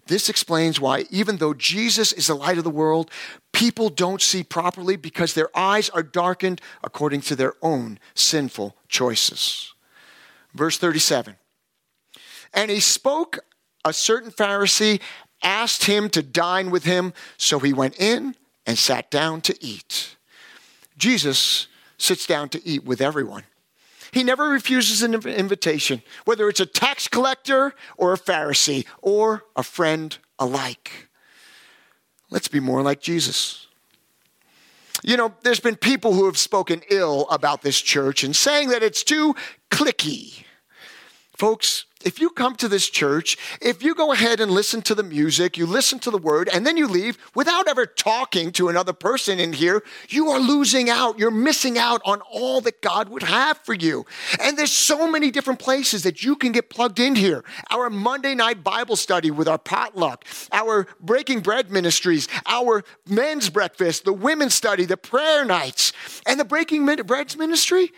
This 0.08 0.30
explains 0.30 0.80
why, 0.80 1.06
even 1.10 1.38
though 1.38 1.54
Jesus 1.54 2.12
is 2.12 2.28
the 2.28 2.36
light 2.36 2.60
of 2.60 2.64
the 2.64 2.70
world, 2.70 3.10
people 3.54 3.90
don't 3.90 4.22
see 4.22 4.44
properly 4.44 4.98
because 4.98 5.34
their 5.34 5.56
eyes 5.58 5.90
are 5.90 6.04
darkened 6.04 6.62
according 6.84 7.22
to 7.22 7.36
their 7.36 7.54
own 7.62 8.00
sinful 8.14 8.76
choices. 8.88 9.74
Verse 10.54 10.78
37 10.78 11.36
And 12.54 12.70
he 12.70 12.80
spoke, 12.80 13.40
a 13.84 13.94
certain 13.94 14.32
Pharisee 14.32 15.02
asked 15.42 15.86
him 15.86 16.10
to 16.10 16.22
dine 16.22 16.70
with 16.70 16.84
him, 16.84 17.14
so 17.38 17.60
he 17.60 17.74
went 17.74 18.00
in 18.00 18.36
and 18.66 18.78
sat 18.78 19.10
down 19.10 19.42
to 19.42 19.58
eat. 19.64 20.16
Jesus 20.98 21.68
sits 21.98 22.26
down 22.26 22.50
to 22.50 22.66
eat 22.68 22.84
with 22.84 23.02
everyone. 23.02 23.44
He 24.16 24.24
never 24.24 24.48
refuses 24.48 25.04
an 25.04 25.14
invitation, 25.14 26.02
whether 26.24 26.48
it's 26.48 26.62
a 26.62 26.66
tax 26.66 27.10
collector 27.10 27.76
or 27.98 28.14
a 28.14 28.18
Pharisee 28.18 28.86
or 29.02 29.44
a 29.58 29.62
friend 29.62 30.18
alike. 30.40 31.10
Let's 32.30 32.48
be 32.48 32.62
more 32.62 32.82
like 32.82 33.02
Jesus. 33.02 33.68
You 35.04 35.18
know, 35.18 35.34
there's 35.44 35.60
been 35.60 35.76
people 35.76 36.14
who 36.14 36.28
have 36.28 36.38
spoken 36.38 36.82
ill 36.90 37.28
about 37.30 37.62
this 37.62 37.82
church 37.82 38.24
and 38.24 38.34
saying 38.34 38.70
that 38.70 38.84
it's 38.84 39.04
too 39.04 39.36
cliquey. 39.70 40.46
Folks, 41.36 41.84
if 42.06 42.20
you 42.20 42.30
come 42.30 42.56
to 42.58 42.68
this 42.68 42.88
church, 42.88 43.36
if 43.62 43.84
you 43.84 43.96
go 43.96 44.14
ahead 44.14 44.40
and 44.40 44.52
listen 44.52 44.82
to 44.84 44.96
the 44.96 45.04
music, 45.04 45.58
you 45.58 45.66
listen 45.66 45.98
to 46.00 46.12
the 46.12 46.18
word, 46.20 46.48
and 46.54 46.66
then 46.66 46.78
you 46.78 46.88
leave 46.88 47.18
without 47.34 47.68
ever 47.68 47.88
talking 47.88 48.52
to 48.54 48.70
another 48.70 48.94
person 48.94 49.40
in 49.40 49.52
here, 49.54 49.84
you 50.10 50.30
are 50.30 50.40
losing 50.40 50.90
out. 50.90 51.18
You're 51.18 51.32
missing 51.32 51.78
out 51.80 52.02
on 52.06 52.22
all 52.22 52.62
that 52.62 52.82
God 52.82 53.10
would 53.10 53.24
have 53.24 53.58
for 53.58 53.74
you. 53.74 54.06
And 54.40 54.58
there's 54.58 54.72
so 54.72 55.10
many 55.10 55.32
different 55.32 55.60
places 55.60 56.04
that 56.04 56.24
you 56.24 56.36
can 56.36 56.52
get 56.52 56.70
plugged 56.70 57.00
in 57.00 57.16
here. 57.16 57.44
Our 57.72 57.90
Monday 57.90 58.36
night 58.36 58.64
Bible 58.64 58.96
study 58.96 59.32
with 59.32 59.48
our 59.48 59.58
potluck, 59.58 60.24
our 60.52 60.88
breaking 61.02 61.40
bread 61.40 61.72
ministries, 61.72 62.28
our 62.46 62.84
men's 63.08 63.50
breakfast, 63.50 64.06
the 64.06 64.14
women's 64.14 64.54
study, 64.54 64.86
the 64.86 64.98
prayer 64.98 65.44
nights, 65.44 65.92
and 66.28 66.40
the 66.40 66.46
breaking 66.46 66.86
bread 66.86 67.36
ministry 67.36 67.92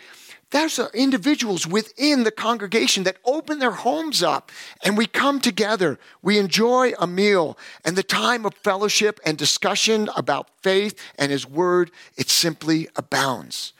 there's 0.50 0.78
individuals 0.94 1.66
within 1.66 2.24
the 2.24 2.30
congregation 2.30 3.04
that 3.04 3.18
open 3.24 3.58
their 3.58 3.72
homes 3.72 4.22
up 4.22 4.50
and 4.82 4.96
we 4.96 5.06
come 5.06 5.40
together. 5.40 5.98
We 6.22 6.38
enjoy 6.38 6.92
a 6.98 7.06
meal 7.06 7.58
and 7.84 7.96
the 7.96 8.02
time 8.02 8.46
of 8.46 8.54
fellowship 8.54 9.20
and 9.26 9.36
discussion 9.36 10.08
about 10.16 10.48
faith 10.62 10.98
and 11.18 11.30
His 11.30 11.46
Word. 11.46 11.90
It 12.16 12.30
simply 12.30 12.88
abounds. 12.96 13.74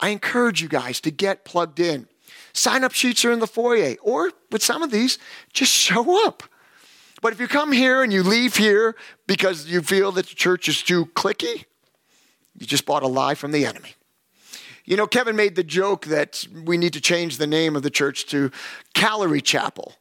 I 0.00 0.08
encourage 0.08 0.62
you 0.62 0.68
guys 0.68 1.00
to 1.02 1.10
get 1.10 1.44
plugged 1.44 1.78
in. 1.78 2.08
Sign 2.54 2.84
up 2.84 2.92
sheets 2.92 3.24
are 3.24 3.32
in 3.32 3.40
the 3.40 3.46
foyer, 3.46 3.96
or 4.00 4.32
with 4.50 4.62
some 4.62 4.82
of 4.82 4.90
these, 4.90 5.18
just 5.52 5.72
show 5.72 6.26
up. 6.26 6.44
But 7.20 7.32
if 7.32 7.40
you 7.40 7.48
come 7.48 7.72
here 7.72 8.02
and 8.02 8.12
you 8.12 8.22
leave 8.22 8.56
here 8.56 8.96
because 9.26 9.66
you 9.66 9.82
feel 9.82 10.12
that 10.12 10.26
the 10.26 10.34
church 10.34 10.68
is 10.68 10.82
too 10.82 11.06
cliquey, 11.06 11.64
you 12.56 12.66
just 12.66 12.86
bought 12.86 13.02
a 13.02 13.08
lie 13.08 13.34
from 13.34 13.50
the 13.50 13.66
enemy. 13.66 13.94
You 14.84 14.96
know, 14.96 15.06
Kevin 15.06 15.34
made 15.34 15.56
the 15.56 15.64
joke 15.64 16.06
that 16.06 16.46
we 16.64 16.76
need 16.76 16.92
to 16.92 17.00
change 17.00 17.38
the 17.38 17.46
name 17.46 17.74
of 17.74 17.82
the 17.82 17.90
church 17.90 18.26
to 18.26 18.50
Calorie 18.92 19.40
Chapel. 19.40 19.94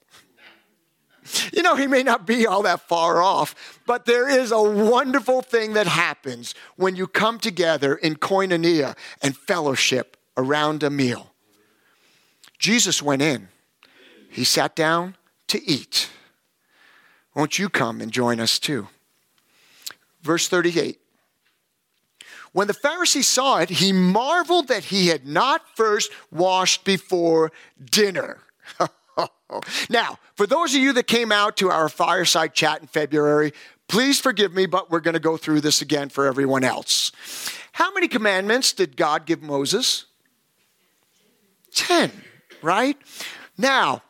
You 1.54 1.64
know, 1.64 1.76
he 1.76 1.88
may 1.88 2.04
not 2.04 2.28
be 2.28 2.46
all 2.46 2.64
that 2.64 2.82
far 2.82 3.22
off, 3.22 3.80
but 3.86 4.06
there 4.06 4.28
is 4.28 4.52
a 4.52 4.62
wonderful 4.62 5.42
thing 5.42 5.74
that 5.74 5.88
happens 5.88 6.54
when 6.76 6.98
you 6.98 7.08
come 7.08 7.40
together 7.40 7.96
in 7.96 8.16
koinonia 8.16 8.98
and 9.22 9.38
fellowship 9.38 10.18
around 10.36 10.84
a 10.84 10.90
meal. 10.90 11.32
Jesus 12.60 13.02
went 13.02 13.22
in, 13.22 13.48
he 14.30 14.44
sat 14.44 14.76
down 14.76 15.16
to 15.48 15.64
eat. 15.64 16.10
Won't 17.36 17.58
you 17.58 17.70
come 17.70 18.02
and 18.02 18.12
join 18.12 18.42
us 18.42 18.60
too? 18.60 18.90
Verse 20.22 20.48
38 20.50 21.00
when 22.54 22.68
the 22.68 22.74
Pharisee 22.74 23.24
saw 23.24 23.58
it, 23.58 23.70
he 23.70 23.92
marveled 23.92 24.68
that 24.70 24.86
he 24.86 25.08
had 25.08 25.28
not 25.28 25.64
first 25.76 26.12
washed 26.32 26.86
before 26.86 27.52
dinner. 27.84 28.40
now, 29.90 30.20
for 30.36 30.48
those 30.48 30.74
of 30.74 30.82
you 30.82 30.94
that 30.94 31.08
came 31.08 31.32
out 31.32 31.58
to 31.58 31.70
our 31.70 31.90
fireside 31.90 32.54
chat 32.54 32.82
in 32.82 32.88
February, 32.88 33.54
please 33.88 34.20
forgive 34.20 34.54
me, 34.54 34.68
but 34.68 34.92
we're 34.92 35.00
going 35.00 35.14
to 35.14 35.20
go 35.20 35.36
through 35.36 35.62
this 35.62 35.82
again 35.82 36.10
for 36.10 36.26
everyone 36.26 36.64
else. 36.64 37.12
How 37.74 37.92
many 37.92 38.08
commandments 38.08 38.72
did 38.72 38.96
God 38.96 39.26
give 39.26 39.42
Moses? 39.42 40.06
Ten, 41.74 42.12
right? 42.62 42.98
Now, 43.58 44.04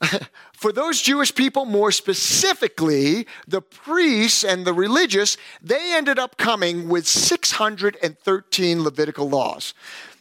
For 0.60 0.72
those 0.72 1.00
Jewish 1.00 1.34
people, 1.34 1.64
more 1.64 1.90
specifically, 1.90 3.26
the 3.48 3.62
priests 3.62 4.44
and 4.44 4.66
the 4.66 4.74
religious, 4.74 5.38
they 5.62 5.94
ended 5.94 6.18
up 6.18 6.36
coming 6.36 6.86
with 6.86 7.06
613 7.06 8.82
Levitical 8.82 9.26
laws. 9.26 9.72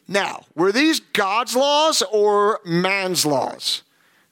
Now, 0.08 0.46
were 0.56 0.72
these 0.72 1.02
God's 1.02 1.58
laws 1.58 2.02
or 2.10 2.62
man's 2.64 3.26
laws? 3.26 3.84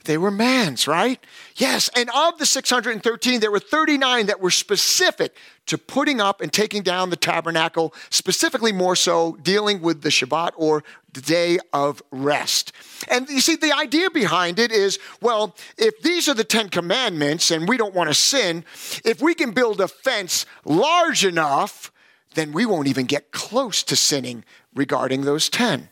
They 0.07 0.17
were 0.17 0.31
man's, 0.31 0.87
right? 0.87 1.19
Yes, 1.57 1.89
and 1.93 2.09
of 2.15 2.37
the 2.37 2.45
613, 2.45 3.41
there 3.41 3.51
were 3.51 3.59
39 3.59 4.27
that 4.27 4.39
were 4.39 4.49
specific 4.49 5.35
to 5.65 5.77
putting 5.77 6.21
up 6.21 6.39
and 6.39 6.51
taking 6.51 6.81
down 6.81 7.09
the 7.09 7.17
tabernacle, 7.17 7.93
specifically 8.09 8.71
more 8.71 8.95
so 8.95 9.37
dealing 9.41 9.81
with 9.81 10.03
the 10.03 10.09
Shabbat 10.09 10.51
or 10.55 10.85
the 11.11 11.19
day 11.19 11.59
of 11.73 12.01
rest. 12.09 12.71
And 13.11 13.27
you 13.27 13.41
see, 13.41 13.57
the 13.57 13.75
idea 13.75 14.09
behind 14.09 14.59
it 14.59 14.71
is 14.71 14.97
well, 15.21 15.57
if 15.77 16.01
these 16.01 16.29
are 16.29 16.33
the 16.33 16.45
Ten 16.45 16.69
Commandments 16.69 17.51
and 17.51 17.67
we 17.67 17.75
don't 17.75 17.93
want 17.93 18.09
to 18.09 18.13
sin, 18.13 18.63
if 19.03 19.21
we 19.21 19.35
can 19.35 19.51
build 19.51 19.81
a 19.81 19.89
fence 19.89 20.45
large 20.63 21.25
enough, 21.25 21.91
then 22.33 22.53
we 22.53 22.65
won't 22.65 22.87
even 22.87 23.07
get 23.07 23.33
close 23.33 23.83
to 23.83 23.97
sinning 23.97 24.45
regarding 24.73 25.23
those 25.23 25.49
10. 25.49 25.89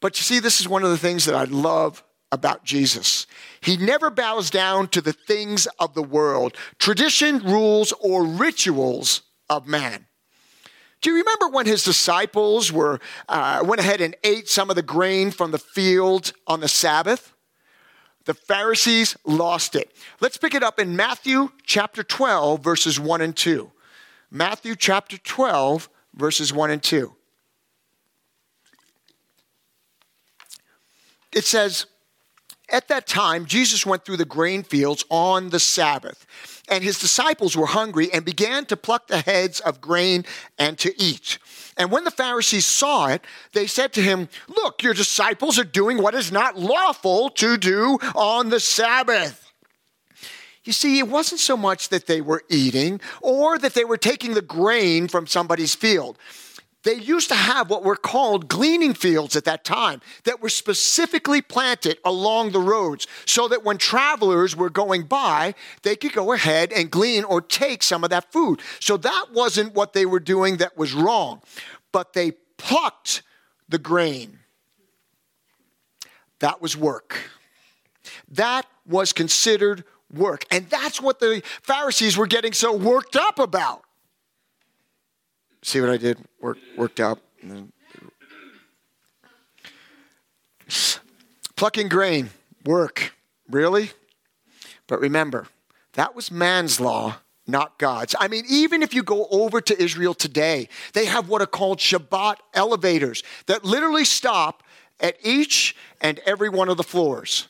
But 0.00 0.18
you 0.18 0.24
see, 0.24 0.40
this 0.40 0.60
is 0.60 0.68
one 0.68 0.82
of 0.82 0.90
the 0.90 0.98
things 0.98 1.24
that 1.24 1.36
I 1.36 1.44
love 1.44 2.02
about 2.30 2.64
Jesus. 2.64 3.26
He 3.60 3.76
never 3.76 4.10
bows 4.10 4.50
down 4.50 4.88
to 4.88 5.00
the 5.00 5.12
things 5.12 5.66
of 5.78 5.94
the 5.94 6.02
world, 6.02 6.56
tradition, 6.78 7.38
rules, 7.38 7.92
or 8.00 8.24
rituals 8.24 9.22
of 9.48 9.66
man. 9.66 10.06
Do 11.00 11.10
you 11.10 11.16
remember 11.18 11.48
when 11.48 11.66
his 11.66 11.84
disciples 11.84 12.72
were, 12.72 13.00
uh, 13.28 13.62
went 13.64 13.80
ahead 13.80 14.00
and 14.00 14.16
ate 14.24 14.48
some 14.48 14.68
of 14.68 14.76
the 14.76 14.82
grain 14.82 15.30
from 15.30 15.52
the 15.52 15.58
field 15.58 16.32
on 16.46 16.60
the 16.60 16.68
Sabbath? 16.68 17.32
The 18.24 18.34
Pharisees 18.34 19.16
lost 19.24 19.74
it. 19.74 19.90
Let's 20.20 20.36
pick 20.36 20.54
it 20.54 20.62
up 20.62 20.78
in 20.78 20.96
Matthew 20.96 21.50
chapter 21.62 22.02
12, 22.02 22.62
verses 22.62 23.00
1 23.00 23.20
and 23.20 23.34
2. 23.34 23.70
Matthew 24.30 24.76
chapter 24.76 25.16
12, 25.16 25.88
verses 26.14 26.52
1 26.52 26.70
and 26.70 26.82
2. 26.82 27.14
It 31.32 31.44
says, 31.44 31.86
At 32.70 32.88
that 32.88 33.06
time, 33.06 33.46
Jesus 33.46 33.86
went 33.86 34.04
through 34.04 34.18
the 34.18 34.26
grain 34.26 34.62
fields 34.62 35.04
on 35.08 35.48
the 35.48 35.60
Sabbath, 35.60 36.26
and 36.68 36.84
his 36.84 36.98
disciples 36.98 37.56
were 37.56 37.66
hungry 37.66 38.12
and 38.12 38.24
began 38.24 38.66
to 38.66 38.76
pluck 38.76 39.06
the 39.06 39.20
heads 39.20 39.60
of 39.60 39.80
grain 39.80 40.24
and 40.58 40.78
to 40.78 40.92
eat. 41.02 41.38
And 41.78 41.90
when 41.90 42.04
the 42.04 42.10
Pharisees 42.10 42.66
saw 42.66 43.06
it, 43.06 43.24
they 43.52 43.66
said 43.66 43.92
to 43.94 44.02
him, 44.02 44.28
Look, 44.48 44.82
your 44.82 44.92
disciples 44.92 45.58
are 45.58 45.64
doing 45.64 46.02
what 46.02 46.14
is 46.14 46.30
not 46.30 46.58
lawful 46.58 47.30
to 47.30 47.56
do 47.56 47.98
on 48.14 48.50
the 48.50 48.60
Sabbath. 48.60 49.50
You 50.64 50.74
see, 50.74 50.98
it 50.98 51.08
wasn't 51.08 51.40
so 51.40 51.56
much 51.56 51.88
that 51.88 52.06
they 52.06 52.20
were 52.20 52.42
eating 52.50 53.00
or 53.22 53.58
that 53.58 53.72
they 53.72 53.86
were 53.86 53.96
taking 53.96 54.34
the 54.34 54.42
grain 54.42 55.08
from 55.08 55.26
somebody's 55.26 55.74
field. 55.74 56.18
They 56.84 56.94
used 56.94 57.28
to 57.28 57.34
have 57.34 57.70
what 57.70 57.82
were 57.82 57.96
called 57.96 58.48
gleaning 58.48 58.94
fields 58.94 59.34
at 59.34 59.44
that 59.44 59.64
time 59.64 60.00
that 60.24 60.40
were 60.40 60.48
specifically 60.48 61.42
planted 61.42 61.98
along 62.04 62.52
the 62.52 62.60
roads 62.60 63.06
so 63.26 63.48
that 63.48 63.64
when 63.64 63.78
travelers 63.78 64.54
were 64.54 64.70
going 64.70 65.02
by, 65.02 65.54
they 65.82 65.96
could 65.96 66.12
go 66.12 66.32
ahead 66.32 66.72
and 66.72 66.90
glean 66.90 67.24
or 67.24 67.40
take 67.40 67.82
some 67.82 68.04
of 68.04 68.10
that 68.10 68.30
food. 68.32 68.60
So 68.78 68.96
that 68.96 69.26
wasn't 69.32 69.74
what 69.74 69.92
they 69.92 70.06
were 70.06 70.20
doing 70.20 70.58
that 70.58 70.78
was 70.78 70.94
wrong, 70.94 71.42
but 71.90 72.12
they 72.12 72.32
plucked 72.58 73.22
the 73.68 73.78
grain. 73.78 74.38
That 76.38 76.62
was 76.62 76.76
work. 76.76 77.18
That 78.30 78.66
was 78.86 79.12
considered 79.12 79.82
work. 80.12 80.44
And 80.50 80.70
that's 80.70 81.00
what 81.00 81.18
the 81.18 81.42
Pharisees 81.62 82.16
were 82.16 82.28
getting 82.28 82.52
so 82.52 82.74
worked 82.74 83.16
up 83.16 83.40
about. 83.40 83.82
See 85.62 85.80
what 85.80 85.90
I 85.90 85.96
did? 85.96 86.18
Work, 86.40 86.58
worked 86.76 87.00
out. 87.00 87.20
Plucking 91.56 91.88
grain, 91.88 92.30
work. 92.64 93.12
Really? 93.50 93.90
But 94.86 95.00
remember, 95.00 95.46
that 95.94 96.14
was 96.14 96.30
man's 96.30 96.80
law, 96.80 97.16
not 97.46 97.78
God's. 97.78 98.14
I 98.20 98.28
mean, 98.28 98.44
even 98.48 98.82
if 98.82 98.94
you 98.94 99.02
go 99.02 99.26
over 99.30 99.60
to 99.60 99.82
Israel 99.82 100.14
today, 100.14 100.68
they 100.92 101.06
have 101.06 101.28
what 101.28 101.42
are 101.42 101.46
called 101.46 101.78
Shabbat 101.78 102.36
elevators 102.54 103.22
that 103.46 103.64
literally 103.64 104.04
stop 104.04 104.62
at 105.00 105.16
each 105.22 105.74
and 106.00 106.20
every 106.20 106.48
one 106.48 106.68
of 106.68 106.76
the 106.76 106.82
floors. 106.84 107.48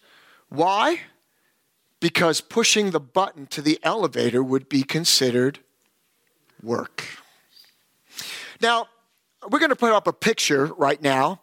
Why? 0.49 1.01
Because 2.01 2.41
pushing 2.41 2.91
the 2.91 3.01
button 3.01 3.47
to 3.49 3.61
the 3.61 3.79
elevator 3.83 4.43
would 4.43 4.69
be 4.69 4.83
considered 4.83 5.59
work. 6.63 7.05
Now, 8.61 8.89
we're 9.49 9.61
going 9.61 9.71
to 9.71 9.77
put 9.77 9.93
up 9.93 10.07
a 10.07 10.13
picture 10.13 10.67
right 10.67 11.01
now, 11.01 11.41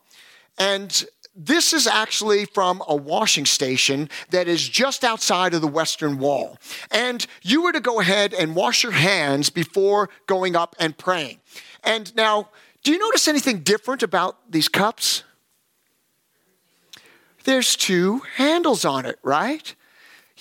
and 0.57 1.05
this 1.35 1.73
is 1.73 1.85
actually 1.85 2.45
from 2.45 2.81
a 2.87 2.95
washing 2.95 3.45
station 3.45 4.09
that 4.29 4.47
is 4.47 4.67
just 4.67 5.03
outside 5.03 5.53
of 5.53 5.61
the 5.61 5.67
Western 5.67 6.17
Wall. 6.17 6.57
And 6.91 7.25
you 7.41 7.61
were 7.61 7.73
to 7.73 7.81
go 7.81 7.99
ahead 7.99 8.33
and 8.33 8.55
wash 8.55 8.83
your 8.83 8.93
hands 8.93 9.49
before 9.49 10.09
going 10.27 10.55
up 10.55 10.75
and 10.79 10.97
praying. 10.97 11.39
And 11.83 12.15
now, 12.15 12.49
do 12.83 12.91
you 12.91 12.99
notice 12.99 13.27
anything 13.27 13.59
different 13.59 14.01
about 14.01 14.51
these 14.51 14.69
cups? 14.69 15.23
There's 17.43 17.75
two 17.75 18.21
handles 18.37 18.85
on 18.85 19.05
it, 19.05 19.19
right? 19.21 19.75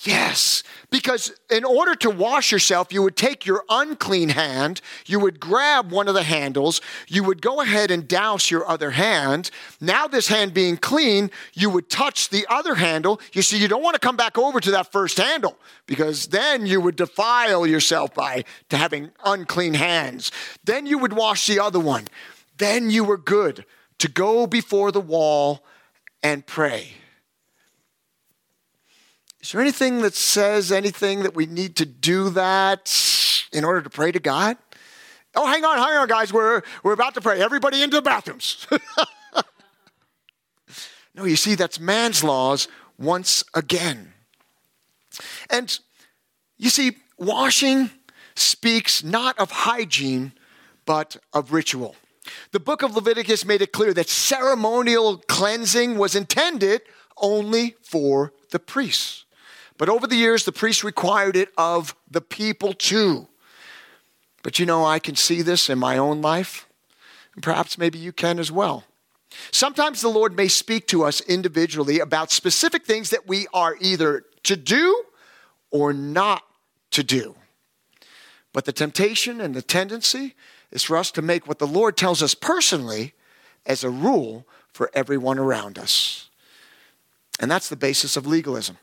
Yes, 0.02 0.64
because 0.90 1.32
in 1.50 1.64
order 1.64 1.94
to 1.94 2.10
wash 2.10 2.50
yourself, 2.50 2.92
you 2.92 3.00
would 3.02 3.16
take 3.16 3.46
your 3.46 3.64
unclean 3.70 4.30
hand, 4.30 4.80
you 5.06 5.20
would 5.20 5.38
grab 5.38 5.92
one 5.92 6.08
of 6.08 6.14
the 6.14 6.24
handles, 6.24 6.80
you 7.06 7.22
would 7.22 7.40
go 7.40 7.60
ahead 7.60 7.92
and 7.92 8.08
douse 8.08 8.50
your 8.50 8.68
other 8.68 8.90
hand. 8.90 9.50
Now, 9.80 10.08
this 10.08 10.26
hand 10.26 10.52
being 10.52 10.78
clean, 10.78 11.30
you 11.54 11.70
would 11.70 11.88
touch 11.88 12.28
the 12.28 12.44
other 12.50 12.74
handle. 12.74 13.20
You 13.32 13.42
see, 13.42 13.56
you 13.56 13.68
don't 13.68 13.84
want 13.84 13.94
to 13.94 14.00
come 14.00 14.16
back 14.16 14.36
over 14.36 14.58
to 14.60 14.72
that 14.72 14.90
first 14.90 15.16
handle 15.16 15.56
because 15.86 16.26
then 16.26 16.66
you 16.66 16.80
would 16.80 16.96
defile 16.96 17.64
yourself 17.64 18.12
by 18.14 18.44
having 18.72 19.12
unclean 19.24 19.74
hands. 19.74 20.32
Then 20.64 20.86
you 20.86 20.98
would 20.98 21.12
wash 21.12 21.46
the 21.46 21.60
other 21.60 21.80
one. 21.80 22.06
Then 22.58 22.90
you 22.90 23.04
were 23.04 23.16
good 23.16 23.64
to 23.98 24.08
go 24.08 24.48
before 24.48 24.90
the 24.90 25.00
wall 25.00 25.64
and 26.20 26.44
pray. 26.44 26.94
Is 29.44 29.52
there 29.52 29.60
anything 29.60 30.00
that 30.00 30.14
says 30.14 30.72
anything 30.72 31.22
that 31.22 31.34
we 31.34 31.44
need 31.44 31.76
to 31.76 31.84
do 31.84 32.30
that 32.30 32.90
in 33.52 33.62
order 33.62 33.82
to 33.82 33.90
pray 33.90 34.10
to 34.10 34.18
God? 34.18 34.56
Oh, 35.34 35.46
hang 35.46 35.62
on, 35.66 35.76
hang 35.76 35.98
on, 35.98 36.08
guys. 36.08 36.32
We're, 36.32 36.62
we're 36.82 36.94
about 36.94 37.12
to 37.12 37.20
pray. 37.20 37.42
Everybody 37.42 37.82
into 37.82 37.96
the 37.96 38.02
bathrooms. 38.02 38.66
no, 41.14 41.26
you 41.26 41.36
see, 41.36 41.56
that's 41.56 41.78
man's 41.78 42.24
laws 42.24 42.68
once 42.98 43.44
again. 43.52 44.14
And 45.50 45.78
you 46.57 46.70
see, 46.70 46.96
washing 47.18 47.90
speaks 48.35 49.04
not 49.04 49.38
of 49.38 49.50
hygiene, 49.50 50.33
but 50.87 51.18
of 51.35 51.52
ritual. 51.52 51.96
The 52.52 52.61
book 52.61 52.80
of 52.83 52.94
Leviticus 52.96 53.44
made 53.44 53.61
it 53.61 53.72
clear 53.72 53.92
that 53.92 54.09
ceremonial 54.09 55.18
cleansing 55.28 55.98
was 55.98 56.14
intended 56.14 56.80
only 57.18 57.76
for 57.83 58.33
the 58.50 58.59
priests. 58.59 59.24
But 59.76 59.88
over 59.88 60.06
the 60.06 60.16
years, 60.16 60.44
the 60.44 60.52
priests 60.52 60.84
required 60.84 61.37
it 61.37 61.50
of 61.58 61.94
the 62.10 62.20
people 62.20 62.72
too. 62.72 63.26
But 64.42 64.58
you 64.58 64.66
know, 64.66 64.84
I 64.84 64.98
can 64.98 65.16
see 65.16 65.42
this 65.42 65.68
in 65.68 65.78
my 65.78 65.98
own 65.98 66.20
life, 66.20 66.68
and 67.34 67.42
perhaps 67.42 67.78
maybe 67.78 67.98
you 67.98 68.12
can 68.12 68.38
as 68.38 68.52
well. 68.52 68.84
Sometimes 69.50 70.00
the 70.00 70.08
Lord 70.08 70.37
may 70.37 70.48
speak 70.48 70.87
to 70.88 71.02
us 71.02 71.20
individually 71.22 71.98
about 71.98 72.30
specific 72.30 72.84
things 72.84 73.10
that 73.10 73.26
we 73.26 73.46
are 73.52 73.76
either 73.80 74.24
to 74.44 74.56
do 74.56 75.04
or 75.70 75.92
not 75.92 76.44
to 76.92 77.02
do. 77.02 77.34
But 78.52 78.64
the 78.64 78.72
temptation 78.72 79.40
and 79.40 79.54
the 79.54 79.62
tendency 79.62 80.34
is 80.70 80.84
for 80.84 80.96
us 80.96 81.10
to 81.12 81.22
make 81.22 81.48
what 81.48 81.58
the 81.58 81.66
Lord 81.66 81.96
tells 81.96 82.22
us 82.22 82.34
personally 82.34 83.14
as 83.66 83.82
a 83.82 83.90
rule 83.90 84.46
for 84.72 84.90
everyone 84.94 85.38
around 85.38 85.78
us. 85.78 86.28
And 87.40 87.50
that's 87.50 87.68
the 87.68 87.76
basis 87.76 88.16
of 88.16 88.26
legalism. 88.26 88.78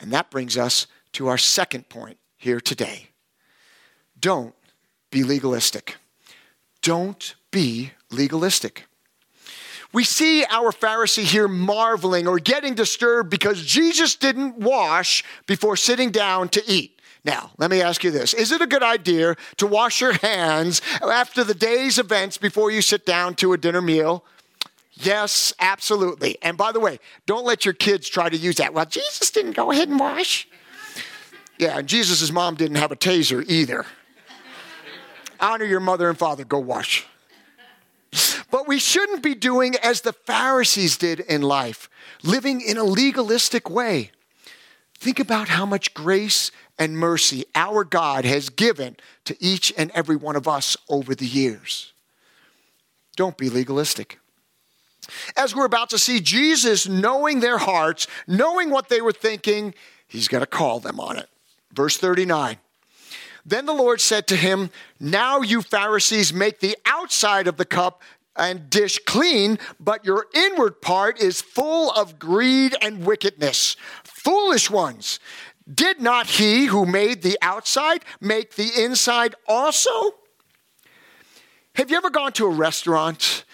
And 0.00 0.12
that 0.12 0.30
brings 0.30 0.56
us 0.56 0.86
to 1.12 1.28
our 1.28 1.38
second 1.38 1.88
point 1.88 2.18
here 2.36 2.60
today. 2.60 3.08
Don't 4.20 4.54
be 5.10 5.22
legalistic. 5.22 5.96
Don't 6.82 7.34
be 7.50 7.92
legalistic. 8.10 8.84
We 9.92 10.04
see 10.04 10.44
our 10.44 10.70
Pharisee 10.70 11.24
here 11.24 11.48
marveling 11.48 12.26
or 12.26 12.38
getting 12.38 12.74
disturbed 12.74 13.30
because 13.30 13.64
Jesus 13.64 14.16
didn't 14.16 14.58
wash 14.58 15.24
before 15.46 15.76
sitting 15.76 16.10
down 16.10 16.50
to 16.50 16.62
eat. 16.66 17.00
Now, 17.24 17.50
let 17.58 17.70
me 17.70 17.82
ask 17.82 18.04
you 18.04 18.10
this 18.10 18.34
Is 18.34 18.52
it 18.52 18.60
a 18.60 18.66
good 18.66 18.82
idea 18.82 19.36
to 19.56 19.66
wash 19.66 20.00
your 20.00 20.12
hands 20.12 20.82
after 21.02 21.42
the 21.42 21.54
day's 21.54 21.98
events 21.98 22.38
before 22.38 22.70
you 22.70 22.82
sit 22.82 23.06
down 23.06 23.34
to 23.36 23.52
a 23.52 23.58
dinner 23.58 23.82
meal? 23.82 24.24
Yes, 25.00 25.54
absolutely. 25.60 26.38
And 26.42 26.56
by 26.56 26.72
the 26.72 26.80
way, 26.80 26.98
don't 27.24 27.44
let 27.44 27.64
your 27.64 27.74
kids 27.74 28.08
try 28.08 28.28
to 28.28 28.36
use 28.36 28.56
that. 28.56 28.74
Well, 28.74 28.86
Jesus 28.86 29.30
didn't 29.30 29.52
go 29.52 29.70
ahead 29.70 29.88
and 29.88 29.98
wash. 29.98 30.48
Yeah, 31.56 31.78
and 31.78 31.88
Jesus' 31.88 32.32
mom 32.32 32.56
didn't 32.56 32.78
have 32.78 32.90
a 32.90 32.96
taser 32.96 33.44
either. 33.48 33.86
Honor 35.38 35.64
your 35.64 35.80
mother 35.80 36.08
and 36.08 36.18
father, 36.18 36.44
go 36.44 36.58
wash. 36.58 37.06
But 38.50 38.66
we 38.66 38.78
shouldn't 38.78 39.22
be 39.22 39.34
doing 39.34 39.76
as 39.82 40.00
the 40.00 40.12
Pharisees 40.12 40.96
did 40.96 41.20
in 41.20 41.42
life, 41.42 41.88
living 42.24 42.60
in 42.60 42.76
a 42.76 42.84
legalistic 42.84 43.70
way. 43.70 44.10
Think 44.98 45.20
about 45.20 45.48
how 45.48 45.64
much 45.64 45.94
grace 45.94 46.50
and 46.76 46.98
mercy 46.98 47.44
our 47.54 47.84
God 47.84 48.24
has 48.24 48.48
given 48.48 48.96
to 49.26 49.36
each 49.38 49.72
and 49.76 49.92
every 49.92 50.16
one 50.16 50.34
of 50.34 50.48
us 50.48 50.76
over 50.88 51.14
the 51.14 51.26
years. 51.26 51.92
Don't 53.14 53.36
be 53.36 53.48
legalistic. 53.48 54.18
As 55.36 55.54
we're 55.54 55.64
about 55.64 55.90
to 55.90 55.98
see, 55.98 56.20
Jesus, 56.20 56.88
knowing 56.88 57.40
their 57.40 57.58
hearts, 57.58 58.06
knowing 58.26 58.70
what 58.70 58.88
they 58.88 59.00
were 59.00 59.12
thinking, 59.12 59.74
he's 60.06 60.28
going 60.28 60.42
to 60.42 60.46
call 60.46 60.80
them 60.80 61.00
on 61.00 61.16
it. 61.18 61.28
Verse 61.72 61.96
39. 61.96 62.58
Then 63.44 63.66
the 63.66 63.72
Lord 63.72 64.00
said 64.00 64.26
to 64.28 64.36
him, 64.36 64.70
Now 65.00 65.40
you 65.40 65.62
Pharisees 65.62 66.32
make 66.34 66.60
the 66.60 66.76
outside 66.84 67.46
of 67.46 67.56
the 67.56 67.64
cup 67.64 68.02
and 68.36 68.70
dish 68.70 68.98
clean, 69.06 69.58
but 69.80 70.04
your 70.04 70.26
inward 70.34 70.80
part 70.80 71.20
is 71.20 71.40
full 71.40 71.90
of 71.92 72.18
greed 72.18 72.76
and 72.80 73.04
wickedness. 73.04 73.76
Foolish 74.04 74.70
ones, 74.70 75.18
did 75.72 76.00
not 76.00 76.26
he 76.26 76.66
who 76.66 76.86
made 76.86 77.22
the 77.22 77.38
outside 77.42 78.04
make 78.20 78.54
the 78.54 78.70
inside 78.82 79.34
also? 79.46 80.14
Have 81.74 81.90
you 81.90 81.96
ever 81.96 82.10
gone 82.10 82.32
to 82.32 82.46
a 82.46 82.50
restaurant 82.50 83.44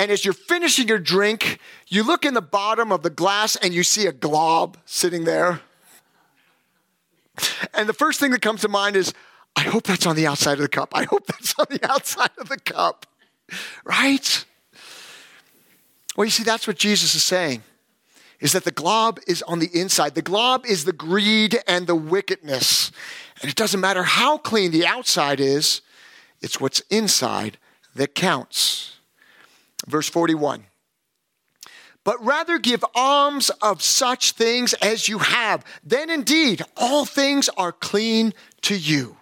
and 0.00 0.10
as 0.10 0.24
you're 0.24 0.32
finishing 0.32 0.88
your 0.88 0.98
drink, 0.98 1.58
you 1.86 2.02
look 2.02 2.24
in 2.24 2.32
the 2.32 2.40
bottom 2.40 2.90
of 2.90 3.02
the 3.02 3.10
glass 3.10 3.54
and 3.56 3.74
you 3.74 3.82
see 3.82 4.06
a 4.06 4.12
glob 4.12 4.78
sitting 4.86 5.24
there. 5.24 5.60
And 7.74 7.86
the 7.86 7.92
first 7.92 8.18
thing 8.18 8.30
that 8.30 8.40
comes 8.40 8.62
to 8.62 8.68
mind 8.68 8.96
is, 8.96 9.12
I 9.56 9.60
hope 9.60 9.84
that's 9.84 10.06
on 10.06 10.16
the 10.16 10.26
outside 10.26 10.54
of 10.54 10.60
the 10.60 10.68
cup. 10.68 10.92
I 10.94 11.04
hope 11.04 11.26
that's 11.26 11.54
on 11.58 11.66
the 11.68 11.86
outside 11.90 12.30
of 12.38 12.48
the 12.48 12.56
cup. 12.56 13.04
Right? 13.84 14.46
Well, 16.16 16.24
you 16.24 16.30
see, 16.30 16.44
that's 16.44 16.66
what 16.66 16.78
Jesus 16.78 17.14
is 17.14 17.22
saying. 17.22 17.62
is 18.40 18.52
that 18.52 18.64
the 18.64 18.70
glob 18.70 19.20
is 19.28 19.42
on 19.42 19.58
the 19.58 19.68
inside. 19.74 20.14
The 20.14 20.22
glob 20.22 20.64
is 20.64 20.86
the 20.86 20.94
greed 20.94 21.58
and 21.68 21.86
the 21.86 21.94
wickedness. 21.94 22.90
And 23.42 23.50
it 23.50 23.56
doesn't 23.56 23.80
matter 23.80 24.04
how 24.04 24.38
clean 24.38 24.70
the 24.70 24.86
outside 24.86 25.40
is, 25.40 25.82
it's 26.40 26.58
what's 26.58 26.80
inside 26.88 27.58
that 27.94 28.14
counts. 28.14 28.96
Verse 29.86 30.08
41 30.08 30.64
but 32.04 32.24
rather 32.24 32.58
give 32.58 32.84
alms 32.94 33.50
of 33.60 33.82
such 33.82 34.32
things 34.32 34.72
as 34.74 35.08
you 35.08 35.18
have. 35.18 35.64
Then 35.84 36.08
indeed, 36.08 36.62
all 36.76 37.04
things 37.04 37.48
are 37.56 37.72
clean 37.72 38.32
to 38.62 38.76
you. 38.76 39.16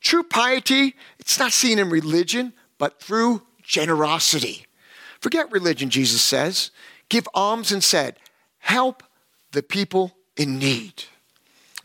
True 0.00 0.22
piety, 0.22 0.94
it's 1.18 1.38
not 1.38 1.52
seen 1.52 1.78
in 1.78 1.90
religion, 1.90 2.52
but 2.78 3.00
through 3.00 3.42
generosity. 3.62 4.66
Forget 5.20 5.50
religion, 5.50 5.90
Jesus 5.90 6.22
says. 6.22 6.70
Give 7.08 7.26
alms 7.34 7.72
and 7.72 7.82
said, 7.82 8.16
help 8.58 9.02
the 9.52 9.62
people 9.62 10.12
in 10.36 10.58
need. 10.58 11.04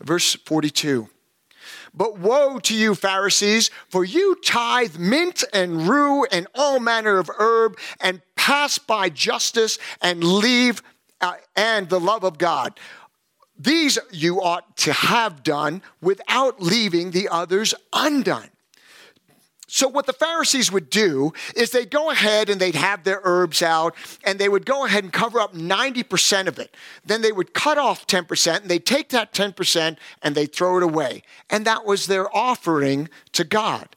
Verse 0.00 0.34
42. 0.34 1.08
But 1.94 2.18
woe 2.18 2.58
to 2.58 2.74
you, 2.74 2.94
Pharisees, 2.94 3.70
for 3.88 4.04
you 4.04 4.36
tithe 4.44 4.96
mint 4.96 5.44
and 5.52 5.88
rue 5.88 6.24
and 6.24 6.48
all 6.54 6.80
manner 6.80 7.18
of 7.18 7.30
herb 7.38 7.78
and 8.00 8.20
pass 8.34 8.78
by 8.78 9.08
justice 9.08 9.78
and 10.00 10.24
leave 10.24 10.82
uh, 11.20 11.34
and 11.54 11.88
the 11.88 12.00
love 12.00 12.24
of 12.24 12.36
God. 12.36 12.78
These 13.56 13.98
you 14.10 14.42
ought 14.42 14.76
to 14.78 14.92
have 14.92 15.44
done 15.44 15.82
without 16.00 16.60
leaving 16.60 17.12
the 17.12 17.28
others 17.28 17.74
undone. 17.92 18.50
So, 19.74 19.88
what 19.88 20.06
the 20.06 20.12
Pharisees 20.12 20.70
would 20.70 20.88
do 20.88 21.32
is 21.56 21.72
they'd 21.72 21.90
go 21.90 22.12
ahead 22.12 22.48
and 22.48 22.60
they'd 22.60 22.76
have 22.76 23.02
their 23.02 23.20
herbs 23.24 23.60
out 23.60 23.96
and 24.22 24.38
they 24.38 24.48
would 24.48 24.64
go 24.64 24.84
ahead 24.84 25.02
and 25.02 25.12
cover 25.12 25.40
up 25.40 25.52
90% 25.52 26.46
of 26.46 26.60
it. 26.60 26.76
Then 27.04 27.22
they 27.22 27.32
would 27.32 27.54
cut 27.54 27.76
off 27.76 28.06
10% 28.06 28.60
and 28.60 28.70
they'd 28.70 28.86
take 28.86 29.08
that 29.08 29.32
10% 29.32 29.96
and 30.22 30.34
they'd 30.36 30.54
throw 30.54 30.76
it 30.76 30.84
away. 30.84 31.24
And 31.50 31.64
that 31.64 31.84
was 31.84 32.06
their 32.06 32.32
offering 32.36 33.08
to 33.32 33.42
God. 33.42 33.96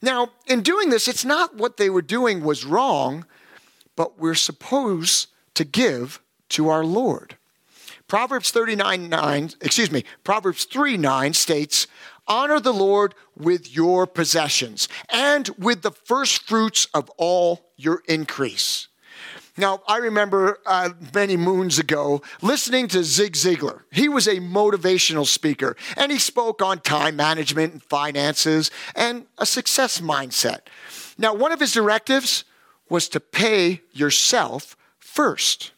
Now, 0.00 0.30
in 0.46 0.62
doing 0.62 0.90
this, 0.90 1.08
it's 1.08 1.24
not 1.24 1.56
what 1.56 1.78
they 1.78 1.90
were 1.90 2.00
doing 2.00 2.44
was 2.44 2.64
wrong, 2.64 3.26
but 3.96 4.20
we're 4.20 4.36
supposed 4.36 5.30
to 5.54 5.64
give 5.64 6.20
to 6.50 6.68
our 6.68 6.84
Lord. 6.84 7.36
Proverbs 8.06 8.52
39 8.52 9.08
9, 9.08 9.50
excuse 9.62 9.90
me, 9.90 10.04
Proverbs 10.22 10.64
3 10.64 10.96
9 10.96 11.32
states, 11.34 11.88
Honor 12.28 12.60
the 12.60 12.74
Lord 12.74 13.14
with 13.38 13.74
your 13.74 14.06
possessions 14.06 14.88
and 15.08 15.48
with 15.58 15.82
the 15.82 15.90
first 15.90 16.42
fruits 16.42 16.86
of 16.94 17.10
all 17.16 17.70
your 17.76 18.02
increase. 18.08 18.88
Now, 19.56 19.82
I 19.88 19.96
remember 19.96 20.60
uh, 20.66 20.90
many 21.12 21.36
moons 21.36 21.80
ago 21.80 22.22
listening 22.40 22.86
to 22.88 23.02
Zig 23.02 23.32
Ziglar. 23.32 23.80
He 23.90 24.08
was 24.08 24.28
a 24.28 24.36
motivational 24.36 25.26
speaker, 25.26 25.76
and 25.96 26.12
he 26.12 26.18
spoke 26.18 26.62
on 26.62 26.78
time 26.78 27.16
management 27.16 27.72
and 27.72 27.82
finances 27.82 28.70
and 28.94 29.26
a 29.36 29.44
success 29.44 30.00
mindset. 30.00 30.60
Now, 31.18 31.34
one 31.34 31.50
of 31.50 31.58
his 31.58 31.72
directives 31.72 32.44
was 32.88 33.08
to 33.08 33.20
pay 33.20 33.82
yourself 33.92 34.76
first. 35.00 35.72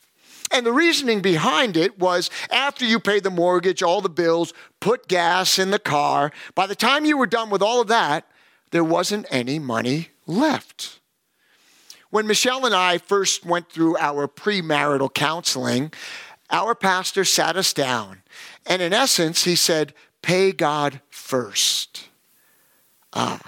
And 0.51 0.67
the 0.67 0.73
reasoning 0.73 1.21
behind 1.21 1.77
it 1.77 1.99
was 1.99 2.29
after 2.51 2.85
you 2.85 2.99
paid 2.99 3.23
the 3.23 3.31
mortgage, 3.31 3.83
all 3.83 4.01
the 4.01 4.09
bills, 4.09 4.53
put 4.81 5.07
gas 5.07 5.59
in 5.59 5.71
the 5.71 5.79
car, 5.79 6.33
by 6.55 6.67
the 6.67 6.75
time 6.75 7.05
you 7.05 7.17
were 7.17 7.27
done 7.27 7.51
with 7.51 7.63
all 7.63 7.81
of 7.81 7.89
that, 7.89 8.27
there 8.71 8.85
wasn't 8.85 9.27
any 9.31 9.59
money 9.59 10.09
left. 10.27 11.01
When 12.11 12.27
Michelle 12.27 12.67
and 12.67 12.75
I 12.75 12.99
first 12.99 13.45
went 13.45 13.71
through 13.71 13.97
our 13.99 14.27
premarital 14.27 15.15
counseling, 15.15 15.93
our 16.51 16.75
pastor 16.75 17.25
sat 17.25 17.57
us 17.57 17.73
down. 17.73 18.23
And 18.67 18.83
in 18.83 18.93
essence, 18.93 19.45
he 19.45 19.55
said, 19.55 19.95
Pay 20.23 20.53
God 20.53 21.01
first. 21.09 22.09
Ah, 23.13 23.41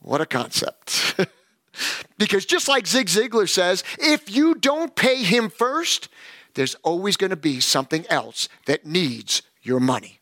what 0.00 0.20
a 0.20 0.26
concept. 0.26 1.20
Because 2.18 2.46
just 2.46 2.68
like 2.68 2.86
Zig 2.86 3.08
Ziglar 3.08 3.48
says, 3.48 3.84
if 3.98 4.34
you 4.34 4.54
don't 4.54 4.94
pay 4.94 5.22
him 5.22 5.50
first, 5.50 6.08
there's 6.54 6.74
always 6.76 7.16
going 7.16 7.30
to 7.30 7.36
be 7.36 7.60
something 7.60 8.06
else 8.08 8.48
that 8.66 8.86
needs 8.86 9.42
your 9.62 9.80
money. 9.80 10.20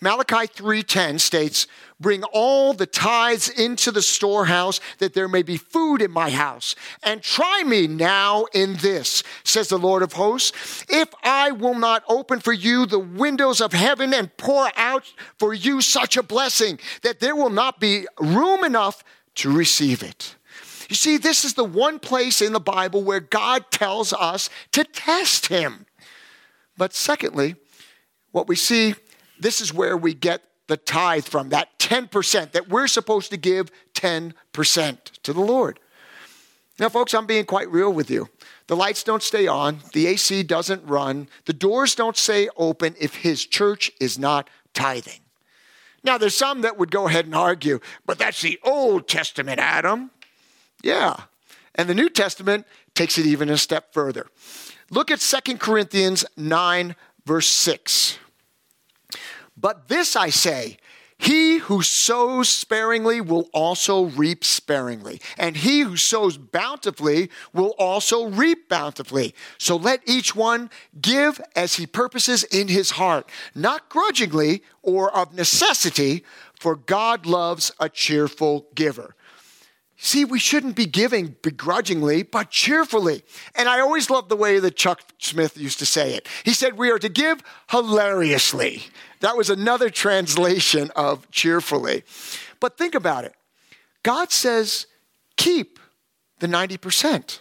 Malachi 0.00 0.46
3:10 0.46 1.18
states, 1.18 1.66
"Bring 1.98 2.22
all 2.24 2.72
the 2.72 2.86
tithes 2.86 3.48
into 3.48 3.90
the 3.90 4.02
storehouse 4.02 4.78
that 4.98 5.12
there 5.12 5.26
may 5.26 5.42
be 5.42 5.56
food 5.56 6.00
in 6.00 6.12
my 6.12 6.30
house, 6.30 6.76
and 7.02 7.20
try 7.20 7.64
me 7.64 7.88
now 7.88 8.44
in 8.52 8.76
this," 8.76 9.24
says 9.42 9.66
the 9.66 9.78
Lord 9.78 10.04
of 10.04 10.12
hosts, 10.12 10.52
"if 10.88 11.08
I 11.24 11.50
will 11.50 11.74
not 11.74 12.04
open 12.06 12.38
for 12.38 12.52
you 12.52 12.86
the 12.86 13.00
windows 13.00 13.60
of 13.60 13.72
heaven 13.72 14.14
and 14.14 14.36
pour 14.36 14.70
out 14.76 15.04
for 15.36 15.52
you 15.52 15.80
such 15.80 16.16
a 16.16 16.22
blessing 16.22 16.78
that 17.02 17.18
there 17.18 17.34
will 17.34 17.50
not 17.50 17.80
be 17.80 18.06
room 18.20 18.62
enough 18.62 19.02
to 19.38 19.50
receive 19.50 20.02
it." 20.02 20.36
You 20.88 20.96
see, 20.96 21.18
this 21.18 21.44
is 21.44 21.54
the 21.54 21.64
one 21.64 21.98
place 21.98 22.40
in 22.40 22.52
the 22.52 22.60
Bible 22.60 23.02
where 23.02 23.20
God 23.20 23.70
tells 23.70 24.12
us 24.12 24.48
to 24.72 24.84
test 24.84 25.46
Him. 25.46 25.86
But 26.76 26.94
secondly, 26.94 27.56
what 28.32 28.48
we 28.48 28.56
see, 28.56 28.94
this 29.38 29.60
is 29.60 29.74
where 29.74 29.96
we 29.96 30.14
get 30.14 30.42
the 30.66 30.76
tithe 30.76 31.24
from, 31.24 31.48
that 31.48 31.78
10% 31.78 32.52
that 32.52 32.68
we're 32.68 32.86
supposed 32.86 33.30
to 33.30 33.36
give 33.36 33.70
10% 33.94 34.98
to 35.22 35.32
the 35.32 35.40
Lord. 35.40 35.80
Now, 36.78 36.88
folks, 36.88 37.12
I'm 37.14 37.26
being 37.26 37.44
quite 37.44 37.70
real 37.70 37.92
with 37.92 38.10
you. 38.10 38.28
The 38.68 38.76
lights 38.76 39.02
don't 39.02 39.22
stay 39.22 39.46
on, 39.46 39.80
the 39.94 40.06
AC 40.06 40.42
doesn't 40.42 40.86
run, 40.86 41.28
the 41.46 41.52
doors 41.52 41.94
don't 41.94 42.16
stay 42.16 42.48
open 42.56 42.94
if 43.00 43.16
His 43.16 43.44
church 43.44 43.90
is 43.98 44.18
not 44.18 44.48
tithing. 44.74 45.20
Now, 46.04 46.18
there's 46.18 46.36
some 46.36 46.60
that 46.62 46.78
would 46.78 46.90
go 46.90 47.08
ahead 47.08 47.24
and 47.24 47.34
argue, 47.34 47.80
but 48.06 48.18
that's 48.18 48.40
the 48.40 48.58
Old 48.62 49.08
Testament, 49.08 49.58
Adam. 49.58 50.10
Yeah. 50.82 51.16
And 51.74 51.88
the 51.88 51.94
New 51.94 52.08
Testament 52.08 52.66
takes 52.94 53.18
it 53.18 53.26
even 53.26 53.48
a 53.48 53.58
step 53.58 53.92
further. 53.92 54.26
Look 54.90 55.10
at 55.10 55.20
2 55.20 55.58
Corinthians 55.58 56.24
9, 56.36 56.96
verse 57.26 57.48
6. 57.48 58.18
But 59.56 59.88
this 59.88 60.16
I 60.16 60.30
say, 60.30 60.78
he 61.18 61.58
who 61.58 61.82
sows 61.82 62.48
sparingly 62.48 63.20
will 63.20 63.48
also 63.52 64.04
reap 64.04 64.44
sparingly, 64.44 65.20
and 65.36 65.56
he 65.56 65.80
who 65.80 65.96
sows 65.96 66.38
bountifully 66.38 67.28
will 67.52 67.74
also 67.78 68.28
reap 68.28 68.68
bountifully. 68.68 69.34
So 69.58 69.74
let 69.76 70.00
each 70.06 70.36
one 70.36 70.70
give 71.00 71.40
as 71.56 71.74
he 71.74 71.86
purposes 71.86 72.44
in 72.44 72.68
his 72.68 72.92
heart, 72.92 73.28
not 73.54 73.88
grudgingly 73.88 74.62
or 74.82 75.14
of 75.14 75.34
necessity, 75.34 76.24
for 76.58 76.76
God 76.76 77.26
loves 77.26 77.72
a 77.80 77.88
cheerful 77.88 78.68
giver. 78.74 79.14
See, 80.00 80.24
we 80.24 80.38
shouldn't 80.38 80.76
be 80.76 80.86
giving 80.86 81.34
begrudgingly, 81.42 82.22
but 82.22 82.50
cheerfully. 82.50 83.24
And 83.56 83.68
I 83.68 83.80
always 83.80 84.08
loved 84.08 84.28
the 84.28 84.36
way 84.36 84.60
that 84.60 84.76
Chuck 84.76 85.02
Smith 85.18 85.58
used 85.58 85.80
to 85.80 85.86
say 85.86 86.14
it. 86.14 86.28
He 86.44 86.52
said, 86.52 86.78
We 86.78 86.92
are 86.92 87.00
to 87.00 87.08
give 87.08 87.42
hilariously. 87.70 88.84
That 89.20 89.36
was 89.36 89.50
another 89.50 89.90
translation 90.04 90.92
of 90.94 91.28
cheerfully. 91.32 92.04
But 92.60 92.78
think 92.78 92.94
about 92.94 93.24
it 93.24 93.34
God 94.04 94.30
says, 94.30 94.86
Keep 95.36 95.80
the 96.38 96.46
90%. 96.46 97.40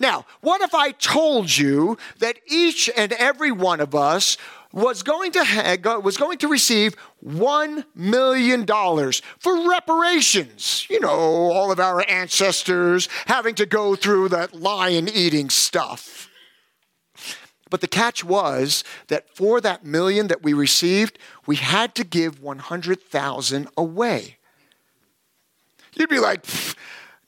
Now, 0.00 0.24
what 0.40 0.62
if 0.62 0.74
I 0.74 0.92
told 0.92 1.54
you 1.54 1.98
that 2.20 2.38
each 2.46 2.88
and 2.96 3.12
every 3.12 3.52
one 3.52 3.80
of 3.80 3.94
us 3.94 4.38
was 4.72 5.02
going 5.02 5.32
to 5.32 5.44
ha- 5.44 6.00
was 6.02 6.16
going 6.16 6.38
to 6.38 6.48
receive 6.48 6.94
one 7.20 7.84
million 7.94 8.64
dollars 8.64 9.20
for 9.38 9.68
reparations. 9.68 10.86
You 10.88 11.00
know, 11.00 11.08
all 11.08 11.72
of 11.72 11.80
our 11.80 12.08
ancestors 12.08 13.08
having 13.26 13.54
to 13.56 13.66
go 13.66 13.96
through 13.96 14.28
that 14.30 14.54
lion 14.54 15.08
eating 15.08 15.50
stuff. 15.50 16.28
But 17.68 17.80
the 17.80 17.88
catch 17.88 18.24
was 18.24 18.82
that 19.08 19.34
for 19.36 19.60
that 19.60 19.84
million 19.84 20.26
that 20.26 20.42
we 20.42 20.52
received, 20.52 21.18
we 21.46 21.56
had 21.56 21.94
to 21.94 22.04
give 22.04 22.42
100,000 22.42 23.68
away. 23.76 24.38
You'd 25.94 26.10
be 26.10 26.18
like, 26.18 26.44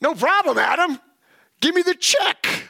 no 0.01 0.13
problem, 0.13 0.57
Adam. 0.57 0.99
Give 1.61 1.73
me 1.73 1.81
the 1.81 1.95
check. 1.95 2.69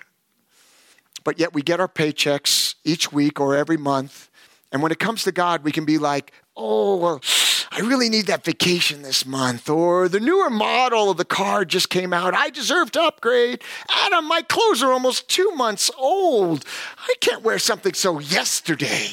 But 1.23 1.39
yet 1.39 1.53
we 1.53 1.63
get 1.63 1.79
our 1.79 1.87
paychecks 1.87 2.75
each 2.83 3.11
week 3.11 3.39
or 3.39 3.55
every 3.55 3.77
month 3.77 4.29
and 4.73 4.81
when 4.81 4.91
it 4.91 4.97
comes 4.97 5.23
to 5.23 5.31
God, 5.31 5.63
we 5.63 5.71
can 5.71 5.85
be 5.85 5.99
like, 5.99 6.33
oh, 6.57 6.97
well, 6.97 7.21
I 7.71 7.81
really 7.81 8.09
need 8.09 8.25
that 8.25 8.43
vacation 8.43 9.03
this 9.03 9.23
month. 9.23 9.69
Or 9.69 10.09
the 10.09 10.19
newer 10.19 10.49
model 10.49 11.11
of 11.11 11.17
the 11.17 11.25
car 11.25 11.63
just 11.63 11.91
came 11.91 12.11
out. 12.11 12.33
I 12.33 12.49
deserve 12.49 12.91
to 12.93 13.03
upgrade. 13.03 13.61
Adam, 13.89 14.27
my 14.27 14.41
clothes 14.41 14.81
are 14.81 14.91
almost 14.91 15.29
two 15.29 15.51
months 15.51 15.91
old. 15.95 16.65
I 16.97 17.13
can't 17.21 17.43
wear 17.43 17.59
something 17.59 17.93
so 17.93 18.17
yesterday. 18.17 19.09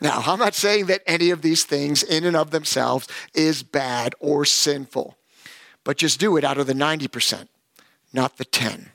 Now, 0.00 0.22
I'm 0.24 0.38
not 0.38 0.54
saying 0.54 0.86
that 0.86 1.02
any 1.04 1.30
of 1.30 1.42
these 1.42 1.64
things 1.64 2.04
in 2.04 2.24
and 2.24 2.36
of 2.36 2.52
themselves 2.52 3.08
is 3.34 3.64
bad 3.64 4.14
or 4.20 4.44
sinful, 4.44 5.16
but 5.82 5.96
just 5.96 6.20
do 6.20 6.36
it 6.36 6.44
out 6.44 6.58
of 6.58 6.68
the 6.68 6.74
90%, 6.74 7.48
not 8.12 8.36
the 8.36 8.44
10. 8.44 8.90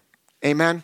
Amen? 0.45 0.83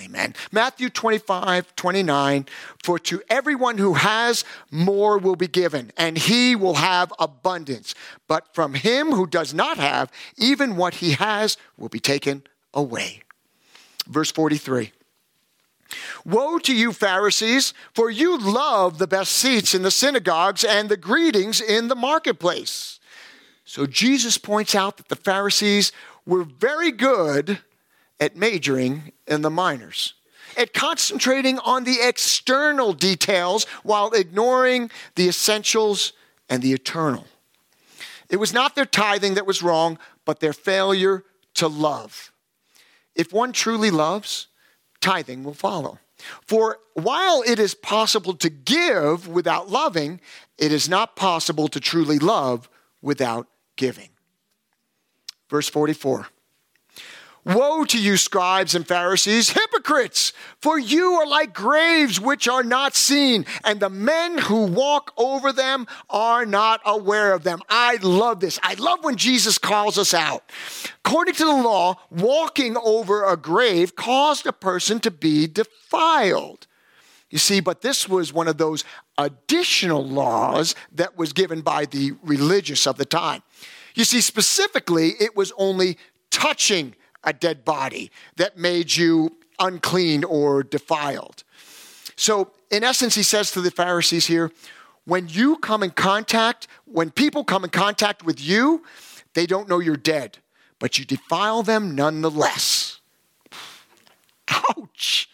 Amen. 0.00 0.34
Matthew 0.50 0.88
25, 0.88 1.76
29. 1.76 2.46
For 2.82 2.98
to 3.00 3.22
everyone 3.28 3.78
who 3.78 3.94
has, 3.94 4.44
more 4.70 5.18
will 5.18 5.36
be 5.36 5.48
given, 5.48 5.92
and 5.96 6.16
he 6.16 6.56
will 6.56 6.74
have 6.74 7.12
abundance. 7.18 7.94
But 8.26 8.54
from 8.54 8.74
him 8.74 9.10
who 9.10 9.26
does 9.26 9.52
not 9.52 9.76
have, 9.78 10.10
even 10.36 10.76
what 10.76 10.94
he 10.94 11.12
has 11.12 11.56
will 11.76 11.88
be 11.88 12.00
taken 12.00 12.42
away. 12.72 13.22
Verse 14.06 14.32
43. 14.32 14.92
Woe 16.24 16.58
to 16.60 16.74
you, 16.74 16.92
Pharisees, 16.92 17.74
for 17.94 18.10
you 18.10 18.38
love 18.38 18.98
the 18.98 19.06
best 19.06 19.32
seats 19.32 19.74
in 19.74 19.82
the 19.82 19.90
synagogues 19.90 20.64
and 20.64 20.88
the 20.88 20.96
greetings 20.96 21.60
in 21.60 21.88
the 21.88 21.94
marketplace. 21.94 22.98
So 23.64 23.86
Jesus 23.86 24.38
points 24.38 24.74
out 24.74 24.96
that 24.96 25.08
the 25.08 25.16
Pharisees 25.16 25.92
were 26.24 26.44
very 26.44 26.90
good 26.92 27.58
at 28.20 28.36
majoring 28.36 29.12
in 29.26 29.42
the 29.42 29.50
minors, 29.50 30.14
at 30.56 30.72
concentrating 30.72 31.58
on 31.60 31.84
the 31.84 31.98
external 32.02 32.92
details 32.92 33.64
while 33.82 34.10
ignoring 34.12 34.90
the 35.14 35.28
essentials 35.28 36.12
and 36.48 36.62
the 36.62 36.72
eternal. 36.72 37.26
It 38.28 38.36
was 38.36 38.52
not 38.52 38.74
their 38.74 38.86
tithing 38.86 39.34
that 39.34 39.46
was 39.46 39.62
wrong, 39.62 39.98
but 40.24 40.40
their 40.40 40.52
failure 40.52 41.24
to 41.54 41.68
love. 41.68 42.32
If 43.14 43.32
one 43.32 43.52
truly 43.52 43.90
loves, 43.90 44.46
tithing 45.00 45.44
will 45.44 45.54
follow. 45.54 45.98
For 46.46 46.78
while 46.94 47.42
it 47.46 47.58
is 47.58 47.74
possible 47.74 48.34
to 48.34 48.48
give 48.48 49.28
without 49.28 49.70
loving, 49.70 50.20
it 50.56 50.72
is 50.72 50.88
not 50.88 51.16
possible 51.16 51.68
to 51.68 51.80
truly 51.80 52.18
love 52.18 52.68
without 53.00 53.48
giving. 53.76 54.10
Verse 55.50 55.68
44. 55.68 56.28
Woe 57.44 57.84
to 57.86 58.00
you, 58.00 58.16
scribes 58.16 58.76
and 58.76 58.86
Pharisees, 58.86 59.50
hypocrites! 59.50 60.32
For 60.60 60.78
you 60.78 61.14
are 61.14 61.26
like 61.26 61.52
graves 61.52 62.20
which 62.20 62.46
are 62.46 62.62
not 62.62 62.94
seen, 62.94 63.46
and 63.64 63.80
the 63.80 63.90
men 63.90 64.38
who 64.38 64.66
walk 64.66 65.12
over 65.16 65.52
them 65.52 65.88
are 66.08 66.46
not 66.46 66.80
aware 66.86 67.32
of 67.32 67.42
them. 67.42 67.60
I 67.68 67.96
love 67.96 68.38
this. 68.38 68.60
I 68.62 68.74
love 68.74 69.02
when 69.02 69.16
Jesus 69.16 69.58
calls 69.58 69.98
us 69.98 70.14
out. 70.14 70.52
According 71.04 71.34
to 71.34 71.44
the 71.44 71.50
law, 71.50 71.96
walking 72.10 72.76
over 72.76 73.24
a 73.24 73.36
grave 73.36 73.96
caused 73.96 74.46
a 74.46 74.52
person 74.52 75.00
to 75.00 75.10
be 75.10 75.48
defiled. 75.48 76.68
You 77.28 77.38
see, 77.38 77.58
but 77.58 77.80
this 77.80 78.08
was 78.08 78.32
one 78.32 78.46
of 78.46 78.58
those 78.58 78.84
additional 79.18 80.06
laws 80.06 80.76
that 80.92 81.18
was 81.18 81.32
given 81.32 81.62
by 81.62 81.86
the 81.86 82.12
religious 82.22 82.86
of 82.86 82.98
the 82.98 83.04
time. 83.04 83.42
You 83.96 84.04
see, 84.04 84.20
specifically, 84.20 85.14
it 85.18 85.34
was 85.34 85.52
only 85.56 85.98
touching 86.30 86.94
a 87.24 87.32
dead 87.32 87.64
body 87.64 88.10
that 88.36 88.56
made 88.56 88.96
you 88.96 89.36
unclean 89.58 90.24
or 90.24 90.62
defiled. 90.62 91.44
So, 92.16 92.50
in 92.70 92.84
essence, 92.84 93.14
he 93.14 93.22
says 93.22 93.50
to 93.52 93.60
the 93.60 93.70
Pharisees 93.70 94.26
here 94.26 94.50
when 95.04 95.28
you 95.28 95.56
come 95.56 95.82
in 95.82 95.90
contact, 95.90 96.68
when 96.84 97.10
people 97.10 97.44
come 97.44 97.64
in 97.64 97.70
contact 97.70 98.24
with 98.24 98.40
you, 98.40 98.84
they 99.34 99.46
don't 99.46 99.68
know 99.68 99.80
you're 99.80 99.96
dead, 99.96 100.38
but 100.78 100.98
you 100.98 101.04
defile 101.04 101.62
them 101.62 101.94
nonetheless. 101.94 103.00
Ouch. 104.48 105.28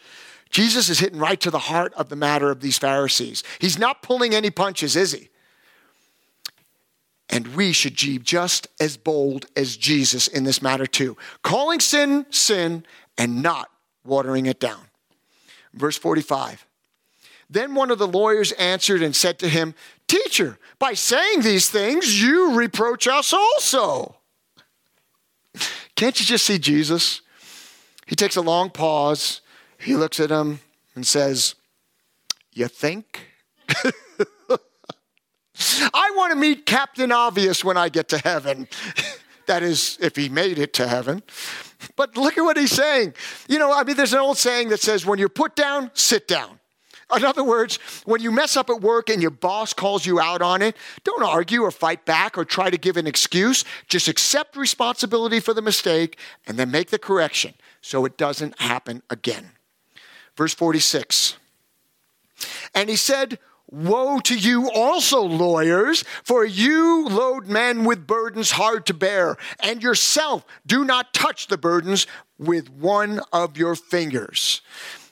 Jesus 0.51 0.89
is 0.89 0.99
hitting 0.99 1.19
right 1.19 1.41
to 1.41 1.51
the 1.51 1.59
heart 1.59 1.93
of 1.95 2.09
the 2.09 2.17
matter 2.17 2.51
of 2.51 2.61
these 2.61 2.79
Pharisees. 2.79 3.45
He's 3.59 3.79
not 3.79 4.03
pulling 4.03 4.35
any 4.35 4.51
punches, 4.51 4.97
is 4.97 5.13
he? 5.13 5.29
And 7.31 7.55
we 7.55 7.73
should 7.73 7.97
be 7.97 8.19
just 8.19 8.69
as 8.81 8.97
bold 8.97 9.47
as 9.55 9.77
Jesus 9.77 10.29
in 10.29 10.45
this 10.45 10.63
matter, 10.63 10.87
too. 10.87 11.17
Calling 11.43 11.81
sin, 11.81 12.27
sin, 12.31 12.85
and 13.19 13.43
not 13.43 13.71
watering 14.05 14.47
it 14.47 14.59
down. 14.59 14.81
Verse 15.75 15.99
45. 15.99 16.67
Then 17.51 17.75
one 17.75 17.91
of 17.91 17.99
the 17.99 18.07
lawyers 18.07 18.53
answered 18.53 19.03
and 19.03 19.15
said 19.15 19.39
to 19.41 19.49
him, 19.49 19.75
Teacher, 20.07 20.59
by 20.79 20.95
saying 20.95 21.43
these 21.43 21.69
things, 21.69 22.21
you 22.21 22.55
reproach 22.55 23.07
us 23.07 23.33
also. 23.33 24.17
Can't 25.95 26.19
you 26.19 26.27
just 26.27 26.47
see 26.47 26.59
Jesus? 26.59 27.21
He 28.07 28.15
takes 28.15 28.37
a 28.37 28.41
long 28.41 28.71
pause. 28.71 29.41
He 29.79 29.97
looks 29.97 30.21
at 30.21 30.31
him 30.31 30.61
and 30.95 31.07
says, 31.07 31.55
You 32.53 32.69
think? 32.69 33.27
I 35.93 36.13
want 36.17 36.33
to 36.33 36.37
meet 36.37 36.67
Captain 36.67 37.11
Obvious 37.13 37.65
when 37.65 37.77
I 37.77 37.89
get 37.89 38.09
to 38.11 38.19
heaven. 38.19 38.69
that 39.47 39.63
is, 39.63 39.99
if 40.01 40.17
he 40.17 40.29
made 40.29 40.59
it 40.59 40.73
to 40.75 40.87
heaven. 40.87 41.23
But 41.97 42.17
look 42.17 42.39
at 42.39 42.43
what 42.43 42.57
he's 42.57 42.73
saying. 42.73 43.15
You 43.49 43.59
know, 43.59 43.73
I 43.73 43.85
mean, 43.85 43.97
there's 43.97 44.13
an 44.13 44.21
old 44.21 44.39
saying 44.39 44.69
that 44.69 44.81
says, 44.81 45.05
when 45.05 45.19
you're 45.19 45.29
put 45.29 45.57
down, 45.57 45.91
sit 45.95 46.29
down. 46.29 46.61
In 47.15 47.25
other 47.25 47.43
words, 47.43 47.77
when 48.05 48.21
you 48.21 48.31
mess 48.31 48.57
up 48.57 48.69
at 48.69 48.83
work 48.83 49.09
and 49.09 49.23
your 49.23 49.31
boss 49.31 49.73
calls 49.73 50.05
you 50.05 50.21
out 50.21 50.43
on 50.43 50.61
it, 50.61 50.77
don't 51.05 51.23
argue 51.23 51.63
or 51.63 51.71
fight 51.71 52.05
back 52.05 52.37
or 52.37 52.45
try 52.45 52.69
to 52.69 52.77
give 52.77 52.99
an 52.99 53.07
excuse. 53.07 53.65
Just 53.89 54.09
accept 54.09 54.57
responsibility 54.57 55.41
for 55.41 55.55
the 55.55 55.63
mistake 55.63 56.19
and 56.47 56.59
then 56.59 56.71
make 56.71 56.91
the 56.91 56.99
correction 56.99 57.55
so 57.81 58.05
it 58.05 58.19
doesn't 58.19 58.61
happen 58.61 59.03
again. 59.09 59.53
Verse 60.37 60.53
46. 60.53 61.39
And 62.75 62.91
he 62.91 62.97
said, 62.97 63.39
Woe 63.71 64.19
to 64.21 64.35
you 64.35 64.71
also, 64.71 65.21
lawyers, 65.21 66.03
for 66.25 66.45
you 66.45 67.07
load 67.07 67.49
men 67.49 67.85
with 67.85 68.07
burdens 68.07 68.53
hard 68.53 68.87
to 68.87 68.95
bear, 68.95 69.37
and 69.61 69.83
yourself 69.83 70.47
do 70.67 70.85
not 70.85 71.13
touch 71.13 71.49
the 71.49 71.59
burdens 71.59 72.07
with 72.39 72.71
one 72.71 73.21
of 73.31 73.59
your 73.59 73.75
fingers. 73.75 74.63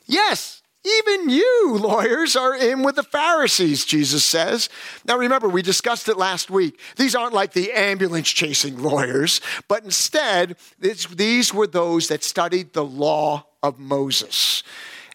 Yes, 0.06 0.62
even 0.86 1.28
you, 1.28 1.76
lawyers, 1.80 2.34
are 2.34 2.56
in 2.56 2.82
with 2.82 2.96
the 2.96 3.02
Pharisees, 3.02 3.84
Jesus 3.84 4.24
says. 4.24 4.70
Now 5.04 5.18
remember, 5.18 5.50
we 5.50 5.60
discussed 5.60 6.08
it 6.08 6.16
last 6.16 6.50
week. 6.50 6.80
These 6.96 7.14
aren't 7.14 7.34
like 7.34 7.52
the 7.52 7.72
ambulance 7.72 8.30
chasing 8.30 8.78
lawyers, 8.82 9.42
but 9.68 9.84
instead, 9.84 10.56
these 10.78 11.52
were 11.52 11.66
those 11.66 12.08
that 12.08 12.24
studied 12.24 12.72
the 12.72 12.84
law 12.84 13.44
of 13.62 13.78
Moses. 13.78 14.62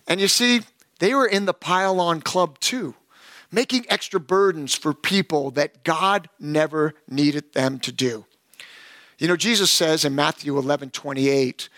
And 0.07 0.21
you 0.21 0.27
see, 0.27 0.61
they 0.99 1.15
were 1.15 1.25
in 1.25 1.45
the 1.45 1.53
pile 1.55 1.99
on 1.99 2.21
club 2.21 2.59
too 2.59 2.93
making 3.51 3.85
extra 3.89 4.19
burdens 4.19 4.75
for 4.75 4.93
people 4.93 5.51
that 5.51 5.83
God 5.83 6.29
never 6.39 6.93
needed 7.07 7.53
them 7.53 7.79
to 7.79 7.91
do. 7.91 8.25
You 9.17 9.27
know, 9.27 9.35
Jesus 9.35 9.69
says 9.69 10.03
in 10.05 10.15
Matthew 10.15 10.57
11 10.57 10.91
28, 10.91 11.69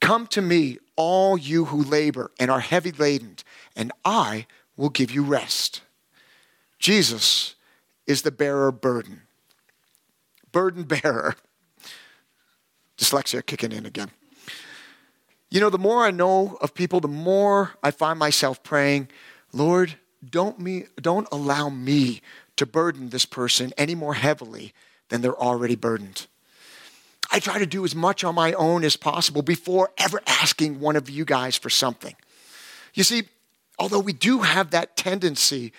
Come 0.00 0.26
to 0.28 0.42
me, 0.42 0.78
all 0.96 1.38
you 1.38 1.66
who 1.66 1.82
labor 1.82 2.30
and 2.38 2.50
are 2.50 2.60
heavy 2.60 2.92
laden, 2.92 3.36
and 3.76 3.92
I 4.04 4.46
will 4.76 4.90
give 4.90 5.10
you 5.10 5.22
rest. 5.22 5.82
Jesus 6.78 7.54
is 8.06 8.22
the 8.22 8.30
bearer 8.30 8.72
burden. 8.72 9.22
Burden 10.52 10.84
bearer. 10.84 11.36
Dyslexia 12.98 13.44
kicking 13.44 13.72
in 13.72 13.86
again. 13.86 14.10
You 15.50 15.60
know, 15.60 15.70
the 15.70 15.78
more 15.78 16.04
I 16.04 16.10
know 16.10 16.58
of 16.60 16.74
people, 16.74 17.00
the 17.00 17.08
more 17.08 17.72
I 17.82 17.90
find 17.90 18.18
myself 18.18 18.62
praying, 18.62 19.08
Lord, 19.52 19.96
don't, 20.28 20.58
me, 20.58 20.84
don't 21.00 21.28
allow 21.32 21.68
me 21.68 22.20
to 22.56 22.66
burden 22.66 23.08
this 23.10 23.24
person 23.24 23.72
any 23.78 23.94
more 23.94 24.14
heavily 24.14 24.74
than 25.08 25.22
they're 25.22 25.36
already 25.36 25.76
burdened. 25.76 26.26
I 27.32 27.38
try 27.38 27.58
to 27.58 27.66
do 27.66 27.84
as 27.84 27.94
much 27.94 28.24
on 28.24 28.34
my 28.34 28.52
own 28.54 28.84
as 28.84 28.96
possible 28.96 29.42
before 29.42 29.90
ever 29.98 30.20
asking 30.26 30.80
one 30.80 30.96
of 30.96 31.08
you 31.08 31.24
guys 31.24 31.56
for 31.56 31.70
something. 31.70 32.16
You 32.92 33.04
see, 33.04 33.22
although 33.78 34.00
we 34.00 34.12
do 34.12 34.40
have 34.40 34.70
that 34.70 34.96
tendency 34.96 35.72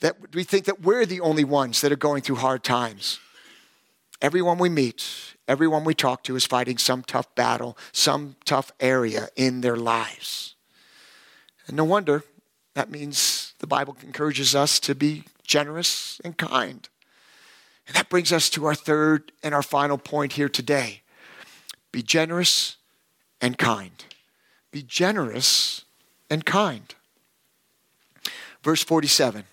that 0.00 0.16
we 0.34 0.44
think 0.44 0.64
that 0.66 0.82
we're 0.82 1.06
the 1.06 1.20
only 1.20 1.44
ones 1.44 1.80
that 1.80 1.92
are 1.92 1.96
going 1.96 2.22
through 2.22 2.36
hard 2.36 2.64
times, 2.64 3.20
everyone 4.20 4.58
we 4.58 4.68
meet, 4.68 5.04
everyone 5.46 5.84
we 5.84 5.94
talk 5.94 6.22
to 6.24 6.36
is 6.36 6.44
fighting 6.44 6.78
some 6.78 7.02
tough 7.02 7.32
battle, 7.34 7.76
some 7.92 8.36
tough 8.44 8.72
area 8.80 9.28
in 9.36 9.60
their 9.60 9.76
lives. 9.76 10.56
And 11.66 11.76
no 11.76 11.84
wonder 11.84 12.24
that 12.74 12.90
means 12.90 13.47
the 13.58 13.66
Bible 13.66 13.96
encourages 14.02 14.54
us 14.54 14.78
to 14.80 14.94
be 14.94 15.24
generous 15.44 16.20
and 16.24 16.36
kind. 16.36 16.88
And 17.86 17.96
that 17.96 18.08
brings 18.08 18.32
us 18.32 18.50
to 18.50 18.66
our 18.66 18.74
third 18.74 19.32
and 19.42 19.54
our 19.54 19.62
final 19.62 19.98
point 19.98 20.34
here 20.34 20.48
today 20.48 21.02
be 21.90 22.02
generous 22.02 22.76
and 23.40 23.56
kind. 23.56 24.04
Be 24.70 24.82
generous 24.82 25.84
and 26.28 26.44
kind. 26.44 26.94
Verse 28.62 28.82
47. 28.82 29.44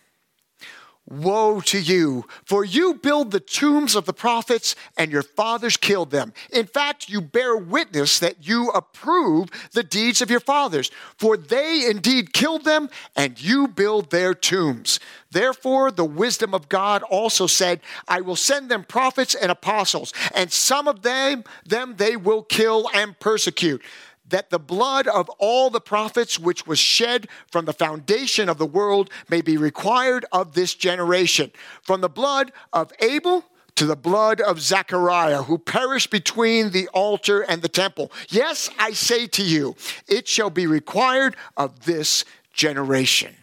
Woe 1.07 1.61
to 1.61 1.79
you, 1.79 2.25
for 2.45 2.65
you 2.65 2.95
build 2.95 3.29
the 3.29 3.39
tombs 3.39 3.95
of 3.95 4.05
the 4.05 4.13
prophets, 4.13 4.75
and 4.97 5.11
your 5.11 5.21
fathers 5.21 5.77
killed 5.77 6.09
them. 6.09 6.33
In 6.51 6.65
fact, 6.65 7.09
you 7.09 7.21
bear 7.21 7.55
witness 7.55 8.17
that 8.17 8.47
you 8.47 8.69
approve 8.71 9.49
the 9.73 9.83
deeds 9.83 10.23
of 10.23 10.31
your 10.31 10.39
fathers, 10.39 10.89
for 11.17 11.37
they 11.37 11.85
indeed 11.87 12.33
killed 12.33 12.63
them, 12.63 12.89
and 13.15 13.39
you 13.39 13.67
build 13.67 14.09
their 14.09 14.33
tombs. 14.33 14.99
Therefore, 15.29 15.91
the 15.91 16.05
wisdom 16.05 16.55
of 16.55 16.69
God 16.69 17.03
also 17.03 17.45
said, 17.45 17.81
I 18.07 18.21
will 18.21 18.35
send 18.35 18.69
them 18.69 18.83
prophets 18.83 19.35
and 19.35 19.51
apostles, 19.51 20.11
and 20.33 20.51
some 20.51 20.87
of 20.87 21.03
them, 21.03 21.43
them 21.65 21.95
they 21.97 22.15
will 22.15 22.41
kill 22.41 22.89
and 22.95 23.19
persecute. 23.19 23.83
That 24.29 24.49
the 24.49 24.59
blood 24.59 25.07
of 25.07 25.29
all 25.37 25.69
the 25.69 25.81
prophets 25.81 26.39
which 26.39 26.65
was 26.65 26.79
shed 26.79 27.27
from 27.51 27.65
the 27.65 27.73
foundation 27.73 28.49
of 28.49 28.57
the 28.57 28.65
world 28.65 29.09
may 29.29 29.41
be 29.41 29.57
required 29.57 30.25
of 30.31 30.53
this 30.53 30.73
generation. 30.73 31.51
From 31.81 32.01
the 32.01 32.09
blood 32.09 32.51
of 32.73 32.91
Abel 32.99 33.45
to 33.75 33.85
the 33.85 33.95
blood 33.95 34.39
of 34.41 34.61
Zechariah, 34.61 35.43
who 35.43 35.57
perished 35.57 36.09
between 36.09 36.71
the 36.71 36.87
altar 36.89 37.41
and 37.41 37.61
the 37.61 37.69
temple. 37.69 38.11
Yes, 38.29 38.69
I 38.79 38.91
say 38.91 39.27
to 39.27 39.43
you, 39.43 39.75
it 40.07 40.27
shall 40.27 40.49
be 40.49 40.65
required 40.65 41.35
of 41.57 41.85
this 41.85 42.23
generation. 42.53 43.35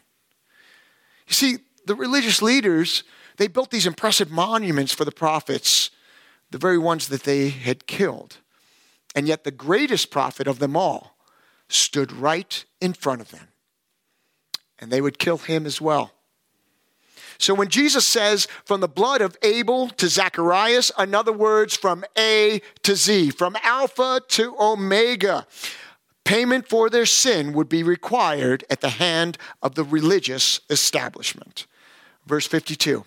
You 1.28 1.34
see, 1.34 1.58
the 1.86 1.94
religious 1.94 2.40
leaders, 2.40 3.04
they 3.36 3.46
built 3.46 3.70
these 3.70 3.86
impressive 3.86 4.30
monuments 4.30 4.92
for 4.92 5.04
the 5.04 5.12
prophets, 5.12 5.90
the 6.50 6.58
very 6.58 6.78
ones 6.78 7.08
that 7.08 7.24
they 7.24 7.50
had 7.50 7.86
killed. 7.86 8.38
And 9.14 9.28
yet, 9.28 9.44
the 9.44 9.50
greatest 9.50 10.10
prophet 10.10 10.46
of 10.46 10.58
them 10.58 10.76
all 10.76 11.16
stood 11.68 12.12
right 12.12 12.64
in 12.80 12.92
front 12.92 13.20
of 13.20 13.30
them. 13.30 13.48
And 14.78 14.90
they 14.90 15.00
would 15.00 15.18
kill 15.18 15.38
him 15.38 15.66
as 15.66 15.80
well. 15.80 16.12
So 17.38 17.54
when 17.54 17.68
Jesus 17.68 18.06
says, 18.06 18.46
from 18.64 18.80
the 18.80 18.88
blood 18.88 19.20
of 19.20 19.36
Abel 19.42 19.88
to 19.88 20.08
Zacharias, 20.08 20.92
in 20.98 21.14
other 21.14 21.32
words, 21.32 21.76
from 21.76 22.04
A 22.16 22.62
to 22.84 22.94
Z, 22.94 23.30
from 23.30 23.56
Alpha 23.62 24.20
to 24.28 24.54
Omega, 24.60 25.46
payment 26.24 26.68
for 26.68 26.88
their 26.88 27.06
sin 27.06 27.52
would 27.52 27.68
be 27.68 27.82
required 27.82 28.64
at 28.70 28.80
the 28.80 28.90
hand 28.90 29.38
of 29.60 29.74
the 29.74 29.84
religious 29.84 30.60
establishment. 30.70 31.66
Verse 32.26 32.46
52. 32.46 33.04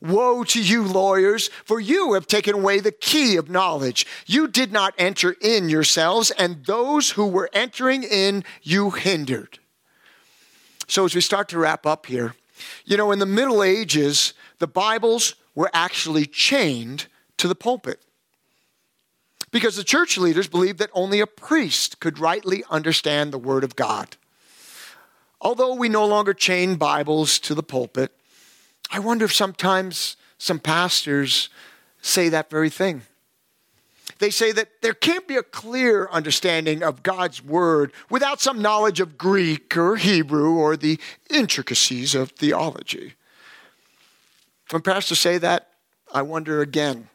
Woe 0.00 0.44
to 0.44 0.62
you, 0.62 0.82
lawyers, 0.82 1.48
for 1.64 1.80
you 1.80 2.14
have 2.14 2.26
taken 2.26 2.54
away 2.54 2.80
the 2.80 2.92
key 2.92 3.36
of 3.36 3.50
knowledge. 3.50 4.06
You 4.26 4.48
did 4.48 4.72
not 4.72 4.94
enter 4.98 5.36
in 5.40 5.68
yourselves, 5.68 6.30
and 6.32 6.64
those 6.64 7.10
who 7.10 7.26
were 7.26 7.50
entering 7.52 8.02
in 8.02 8.44
you 8.62 8.90
hindered. 8.90 9.58
So, 10.86 11.04
as 11.04 11.14
we 11.14 11.20
start 11.20 11.48
to 11.48 11.58
wrap 11.58 11.86
up 11.86 12.06
here, 12.06 12.34
you 12.84 12.96
know, 12.96 13.10
in 13.10 13.18
the 13.18 13.26
Middle 13.26 13.62
Ages, 13.62 14.34
the 14.58 14.66
Bibles 14.66 15.34
were 15.54 15.70
actually 15.72 16.26
chained 16.26 17.06
to 17.38 17.48
the 17.48 17.54
pulpit 17.54 18.00
because 19.50 19.76
the 19.76 19.84
church 19.84 20.18
leaders 20.18 20.48
believed 20.48 20.78
that 20.78 20.90
only 20.92 21.20
a 21.20 21.26
priest 21.26 22.00
could 22.00 22.18
rightly 22.18 22.62
understand 22.70 23.32
the 23.32 23.38
Word 23.38 23.64
of 23.64 23.76
God. 23.76 24.16
Although 25.40 25.74
we 25.74 25.88
no 25.88 26.04
longer 26.06 26.34
chain 26.34 26.76
Bibles 26.76 27.38
to 27.40 27.54
the 27.54 27.62
pulpit, 27.62 28.12
I 28.90 28.98
wonder 28.98 29.24
if 29.24 29.34
sometimes 29.34 30.16
some 30.38 30.58
pastors 30.58 31.48
say 32.00 32.28
that 32.28 32.50
very 32.50 32.70
thing. 32.70 33.02
They 34.18 34.30
say 34.30 34.52
that 34.52 34.68
there 34.80 34.94
can't 34.94 35.28
be 35.28 35.36
a 35.36 35.42
clear 35.42 36.08
understanding 36.10 36.82
of 36.82 37.02
God's 37.02 37.44
word 37.44 37.92
without 38.08 38.40
some 38.40 38.62
knowledge 38.62 39.00
of 39.00 39.18
Greek 39.18 39.76
or 39.76 39.96
Hebrew 39.96 40.54
or 40.54 40.76
the 40.76 40.98
intricacies 41.28 42.14
of 42.14 42.30
theology. 42.30 43.14
When 44.70 44.82
pastors 44.82 45.20
say 45.20 45.38
that, 45.38 45.68
I 46.12 46.22
wonder 46.22 46.60
again 46.60 47.08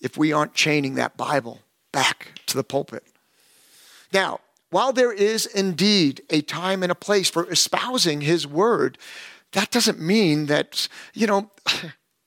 if 0.00 0.16
we 0.16 0.32
aren't 0.32 0.54
chaining 0.54 0.94
that 0.94 1.16
Bible 1.16 1.60
back 1.92 2.40
to 2.46 2.56
the 2.56 2.64
pulpit. 2.64 3.04
Now, 4.12 4.40
while 4.70 4.92
there 4.92 5.12
is 5.12 5.46
indeed 5.46 6.22
a 6.30 6.40
time 6.40 6.82
and 6.82 6.90
a 6.90 6.96
place 6.96 7.30
for 7.30 7.50
espousing 7.50 8.22
his 8.22 8.46
word, 8.46 8.98
that 9.56 9.70
doesn't 9.70 9.98
mean 9.98 10.46
that, 10.46 10.86
you 11.14 11.26
know, 11.26 11.50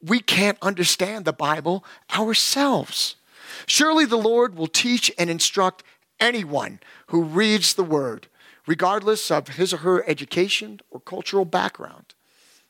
we 0.01 0.19
can't 0.19 0.57
understand 0.63 1.25
the 1.25 1.31
Bible 1.31 1.85
ourselves. 2.11 3.17
Surely 3.67 4.03
the 4.05 4.17
Lord 4.17 4.55
will 4.55 4.65
teach 4.65 5.11
and 5.15 5.29
instruct 5.29 5.83
anyone 6.19 6.79
who 7.09 7.21
reads 7.21 7.75
the 7.75 7.83
word, 7.83 8.25
regardless 8.65 9.29
of 9.29 9.49
his 9.49 9.75
or 9.75 9.77
her 9.77 10.03
education 10.09 10.79
or 10.89 10.99
cultural 10.99 11.45
background. 11.45 12.15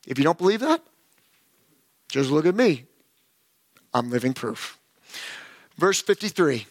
If 0.06 0.18
you 0.18 0.26
don't 0.26 0.38
believe 0.38 0.60
that, 0.60 0.84
just 2.10 2.30
look 2.30 2.46
at 2.46 2.54
me. 2.54 2.84
I'm 3.94 4.10
living 4.10 4.34
proof. 4.34 4.78
Verse 5.78 6.02
53 6.02 6.68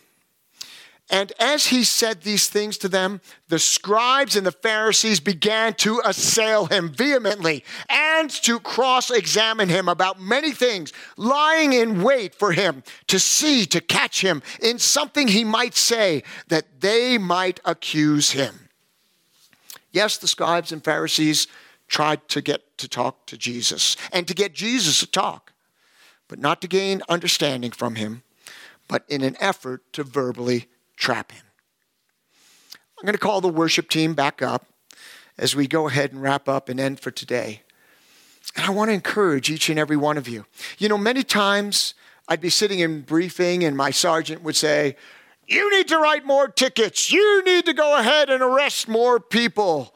and 1.11 1.33
as 1.39 1.69
he 1.69 1.85
said 1.85 2.21
these 2.21 2.49
things 2.49 2.77
to 2.79 2.89
them, 2.89 3.23
the 3.49 3.59
scribes 3.59 4.37
and 4.37 4.47
the 4.47 4.53
Pharisees 4.53 5.21
began 5.21 5.73
to 5.75 6.03
assail 6.05 6.67
him 6.67 6.91
vehemently 6.91 7.65
and 7.89 8.29
to 8.43 8.61
cross 8.61 9.11
examine 9.11 9.71
him 9.71 9.89
about 9.89 10.21
many 10.21 10.53
things, 10.53 10.93
lying 11.17 11.73
in 11.73 12.03
wait 12.03 12.35
for 12.35 12.53
him 12.53 12.83
to 13.07 13.19
see, 13.19 13.65
to 13.67 13.81
catch 13.81 14.21
him 14.21 14.43
in 14.61 14.79
something 14.79 15.29
he 15.29 15.45
might 15.45 15.75
say 15.75 16.23
that 16.49 16.81
they 16.81 17.17
might 17.17 17.59
accuse 17.65 18.33
him. 18.33 18.69
Yes, 19.91 20.19
the 20.19 20.29
scribes 20.29 20.73
and 20.73 20.85
Pharisees 20.85 21.47
tried 21.89 22.29
to 22.29 22.43
get 22.43 22.77
to 22.77 22.87
talk 22.87 23.27
to 23.27 23.39
Jesus 23.39 23.97
and 24.13 24.29
to 24.29 24.35
get 24.35 24.53
Jesus 24.53 25.01
to 25.01 25.07
talk, 25.07 25.55
but 26.29 26.39
not 26.39 26.61
to 26.61 26.69
gain 26.69 27.01
understanding 27.09 27.71
from 27.71 27.95
him, 27.95 28.25
but 28.89 29.07
in 29.09 29.23
an 29.23 29.39
effort 29.41 29.91
to 29.95 30.05
verbally 30.05 30.69
trap 30.99 31.33
him. 31.33 31.45
I'm 32.99 33.07
going 33.07 33.15
to 33.15 33.19
call 33.19 33.41
the 33.41 33.49
worship 33.49 33.89
team 33.89 34.15
back 34.15 34.43
up 34.43 34.67
as 35.39 35.55
we 35.55 35.69
go 35.69 35.87
ahead 35.87 36.13
and 36.13 36.21
wrap 36.21 36.49
up 36.49 36.69
and 36.69 36.81
end 36.81 36.99
for 36.99 37.13
today. 37.13 37.63
And 38.57 38.67
I 38.67 38.71
want 38.71 38.91
to 38.91 38.95
encourage 38.95 39.51
each 39.51 39.69
and 39.69 39.79
every 39.79 39.97
one 39.97 40.19
of 40.19 40.27
you. 40.27 40.47
You 40.79 40.89
know, 40.89 40.99
many 40.99 41.23
times 41.23 41.95
I'd 42.27 42.41
be 42.41 42.51
sitting 42.51 42.81
in 42.81 43.03
briefing 43.03 43.63
and 43.63 43.77
my 43.77 43.91
sergeant 43.91 44.43
would 44.43 44.57
say, 44.57 44.97
You 45.47 45.71
need 45.71 45.87
to 45.89 45.99
write 45.99 46.27
more 46.27 46.49
tickets. 46.49 47.13
You 47.13 47.45
need 47.45 47.67
to 47.67 47.73
go 47.73 47.97
ahead 47.99 48.31
and 48.31 48.43
arrest 48.43 48.89
more 48.89 49.21
people. 49.21 49.95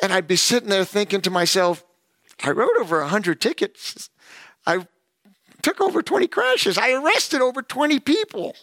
And 0.00 0.12
I'd 0.12 0.28
be 0.28 0.36
sitting 0.36 0.68
there 0.68 0.84
thinking 0.84 1.22
to 1.22 1.30
myself, 1.30 1.84
I 2.42 2.50
wrote 2.50 2.76
over 2.78 3.00
100 3.00 3.40
tickets. 3.40 4.10
I 4.66 4.86
took 5.62 5.80
over 5.80 6.02
20 6.02 6.28
crashes. 6.28 6.78
I 6.78 6.92
arrested 6.92 7.40
over 7.40 7.62
20 7.62 7.98
people 8.00 8.54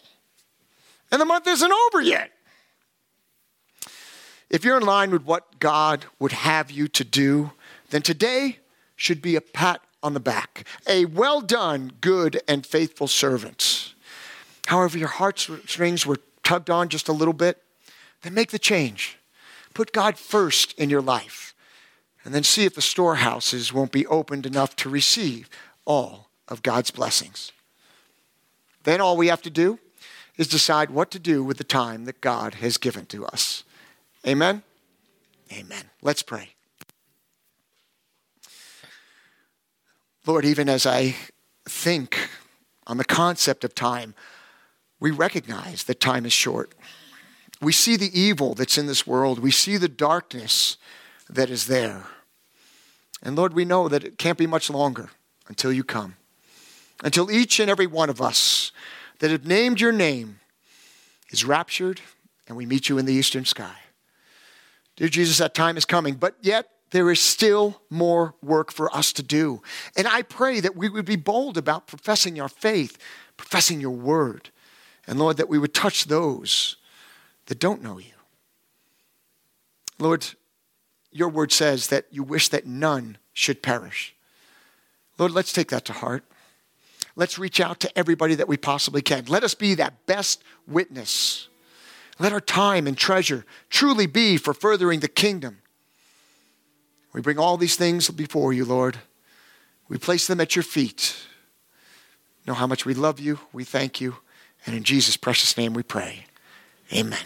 and 1.12 1.20
the 1.20 1.26
month 1.26 1.48
isn't 1.48 1.72
over 1.72 2.02
yet. 2.02 2.32
If 4.50 4.66
you're 4.66 4.78
in 4.78 4.86
line 4.86 5.12
with 5.12 5.24
what 5.24 5.60
God 5.60 6.06
would 6.20 6.34
have 6.34 6.72
you 6.72 6.88
to 6.90 7.04
do, 7.04 7.52
then 7.90 8.02
today 8.02 8.60
should 8.96 9.22
be 9.22 9.36
a 9.36 9.42
pat 9.42 9.82
on 10.04 10.14
the 10.14 10.20
back, 10.20 10.66
a 10.88 11.06
well 11.06 11.42
done, 11.42 11.94
good, 12.02 12.42
and 12.48 12.66
faithful 12.66 13.08
servant. 13.08 13.94
However, 14.68 14.98
your 14.98 15.08
heartstrings 15.08 16.06
were 16.06 16.18
tugged 16.44 16.70
on 16.70 16.90
just 16.90 17.08
a 17.08 17.14
little 17.14 17.34
bit, 17.34 17.62
then 18.24 18.34
make 18.34 18.52
the 18.52 18.60
change. 18.60 19.18
Put 19.74 19.94
God 19.94 20.18
first 20.18 20.78
in 20.78 20.90
your 20.90 21.02
life, 21.02 21.54
and 22.24 22.34
then 22.34 22.44
see 22.44 22.66
if 22.66 22.76
the 22.76 22.82
storehouses 22.82 23.72
won't 23.72 23.92
be 23.92 24.06
opened 24.08 24.46
enough 24.46 24.76
to 24.78 24.90
receive 24.90 25.50
all 25.86 26.30
of 26.48 26.62
God's 26.62 26.92
blessings. 26.92 27.52
Then 28.84 29.00
all 29.00 29.16
we 29.16 29.28
have 29.28 29.42
to 29.44 29.50
do 29.50 29.80
is 30.38 30.48
decide 30.48 30.90
what 30.90 31.12
to 31.12 31.20
do 31.20 31.44
with 31.44 31.58
the 31.58 31.64
time 31.64 32.06
that 32.06 32.22
God 32.22 32.56
has 32.56 32.78
given 32.78 33.06
to 33.08 33.26
us. 33.26 33.64
Amen? 34.26 34.64
Amen. 35.52 35.90
Let's 36.02 36.24
pray. 36.24 36.50
Lord, 40.26 40.46
even 40.46 40.70
as 40.70 40.86
I 40.86 41.16
think 41.68 42.30
on 42.88 42.98
the 42.98 43.06
concept 43.06 43.64
of 43.64 43.74
time, 43.74 44.14
we 45.00 45.12
recognize 45.12 45.84
that 45.86 46.00
time 46.00 46.26
is 46.26 46.34
short. 46.34 46.74
We 47.60 47.72
see 47.72 47.96
the 47.96 48.18
evil 48.18 48.54
that's 48.54 48.78
in 48.78 48.88
this 48.88 49.06
world, 49.06 49.40
we 49.40 49.52
see 49.52 49.78
the 49.78 49.90
darkness 49.90 50.78
that 51.30 51.50
is 51.50 51.68
there. 51.68 52.06
And 53.24 53.36
Lord, 53.36 53.54
we 53.54 53.66
know 53.66 53.88
that 53.88 54.04
it 54.04 54.18
can't 54.18 54.38
be 54.38 54.48
much 54.48 54.70
longer 54.70 55.10
until 55.48 55.72
you 55.72 55.84
come, 55.84 56.16
until 57.04 57.32
each 57.32 57.60
and 57.60 57.70
every 57.70 57.88
one 57.88 58.10
of 58.10 58.22
us 58.22 58.72
that 59.22 59.30
have 59.30 59.46
named 59.46 59.80
your 59.80 59.92
name 59.92 60.40
is 61.30 61.46
raptured 61.46 62.02
and 62.48 62.58
we 62.58 62.66
meet 62.66 62.90
you 62.90 62.98
in 62.98 63.06
the 63.06 63.14
eastern 63.14 63.46
sky. 63.46 63.76
Dear 64.96 65.10
Jesus, 65.10 65.38
that 65.38 65.54
time 65.54 65.78
is 65.78 65.86
coming, 65.86 66.16
but 66.16 66.36
yet 66.42 66.70
there 66.90 67.10
is 67.12 67.20
still 67.22 67.82
more 67.92 68.34
work 68.42 68.72
for 68.72 68.94
us 68.96 69.14
to 69.14 69.24
do. 69.24 69.62
And 69.96 70.08
I 70.08 70.24
pray 70.24 70.60
that 70.60 70.76
we 70.76 70.90
would 70.90 71.06
be 71.06 71.16
bold 71.18 71.56
about 71.56 71.86
professing 71.86 72.42
our 72.42 72.50
faith, 72.50 72.98
professing 73.38 73.80
your 73.80 73.92
word. 73.92 74.50
And 75.06 75.20
Lord, 75.20 75.38
that 75.38 75.48
we 75.48 75.60
would 75.60 75.76
touch 75.76 76.06
those 76.06 76.78
that 77.46 77.60
don't 77.60 77.84
know 77.84 78.00
you. 78.00 78.12
Lord, 80.00 80.26
your 81.12 81.30
word 81.30 81.52
says 81.52 81.88
that 81.88 82.06
you 82.10 82.24
wish 82.24 82.50
that 82.50 82.66
none 82.66 83.20
should 83.34 83.62
perish. 83.62 84.16
Lord, 85.20 85.32
let's 85.32 85.54
take 85.54 85.70
that 85.70 85.86
to 85.86 85.94
heart. 85.94 86.24
Let's 87.16 87.38
reach 87.38 87.60
out 87.60 87.80
to 87.82 87.98
everybody 87.98 88.36
that 88.36 88.48
we 88.48 88.58
possibly 88.58 89.02
can. 89.02 89.26
Let 89.26 89.44
us 89.44 89.54
be 89.54 89.76
that 89.76 90.06
best 90.06 90.44
witness. 90.68 91.48
Let 92.20 92.34
our 92.34 92.42
time 92.42 92.88
and 92.88 92.98
treasure 92.98 93.46
truly 93.70 94.06
be 94.06 94.38
for 94.38 94.54
furthering 94.54 95.00
the 95.00 95.08
kingdom. 95.08 95.62
We 97.14 97.22
bring 97.22 97.40
all 97.40 97.58
these 97.58 97.76
things 97.76 98.10
before 98.10 98.54
you, 98.54 98.64
Lord. 98.64 99.00
We 99.90 99.98
place 99.98 100.28
them 100.28 100.40
at 100.40 100.56
your 100.56 100.64
feet. 100.64 101.16
Know 102.48 102.54
how 102.54 102.68
much 102.68 102.86
we 102.86 102.94
love 102.94 103.20
you. 103.20 103.40
We 103.52 103.64
thank 103.64 104.00
you. 104.00 104.18
And 104.66 104.76
in 104.76 104.84
Jesus' 104.84 105.18
precious 105.18 105.58
name 105.58 105.74
we 105.74 105.84
pray. 105.84 106.26
Amen. 106.94 107.20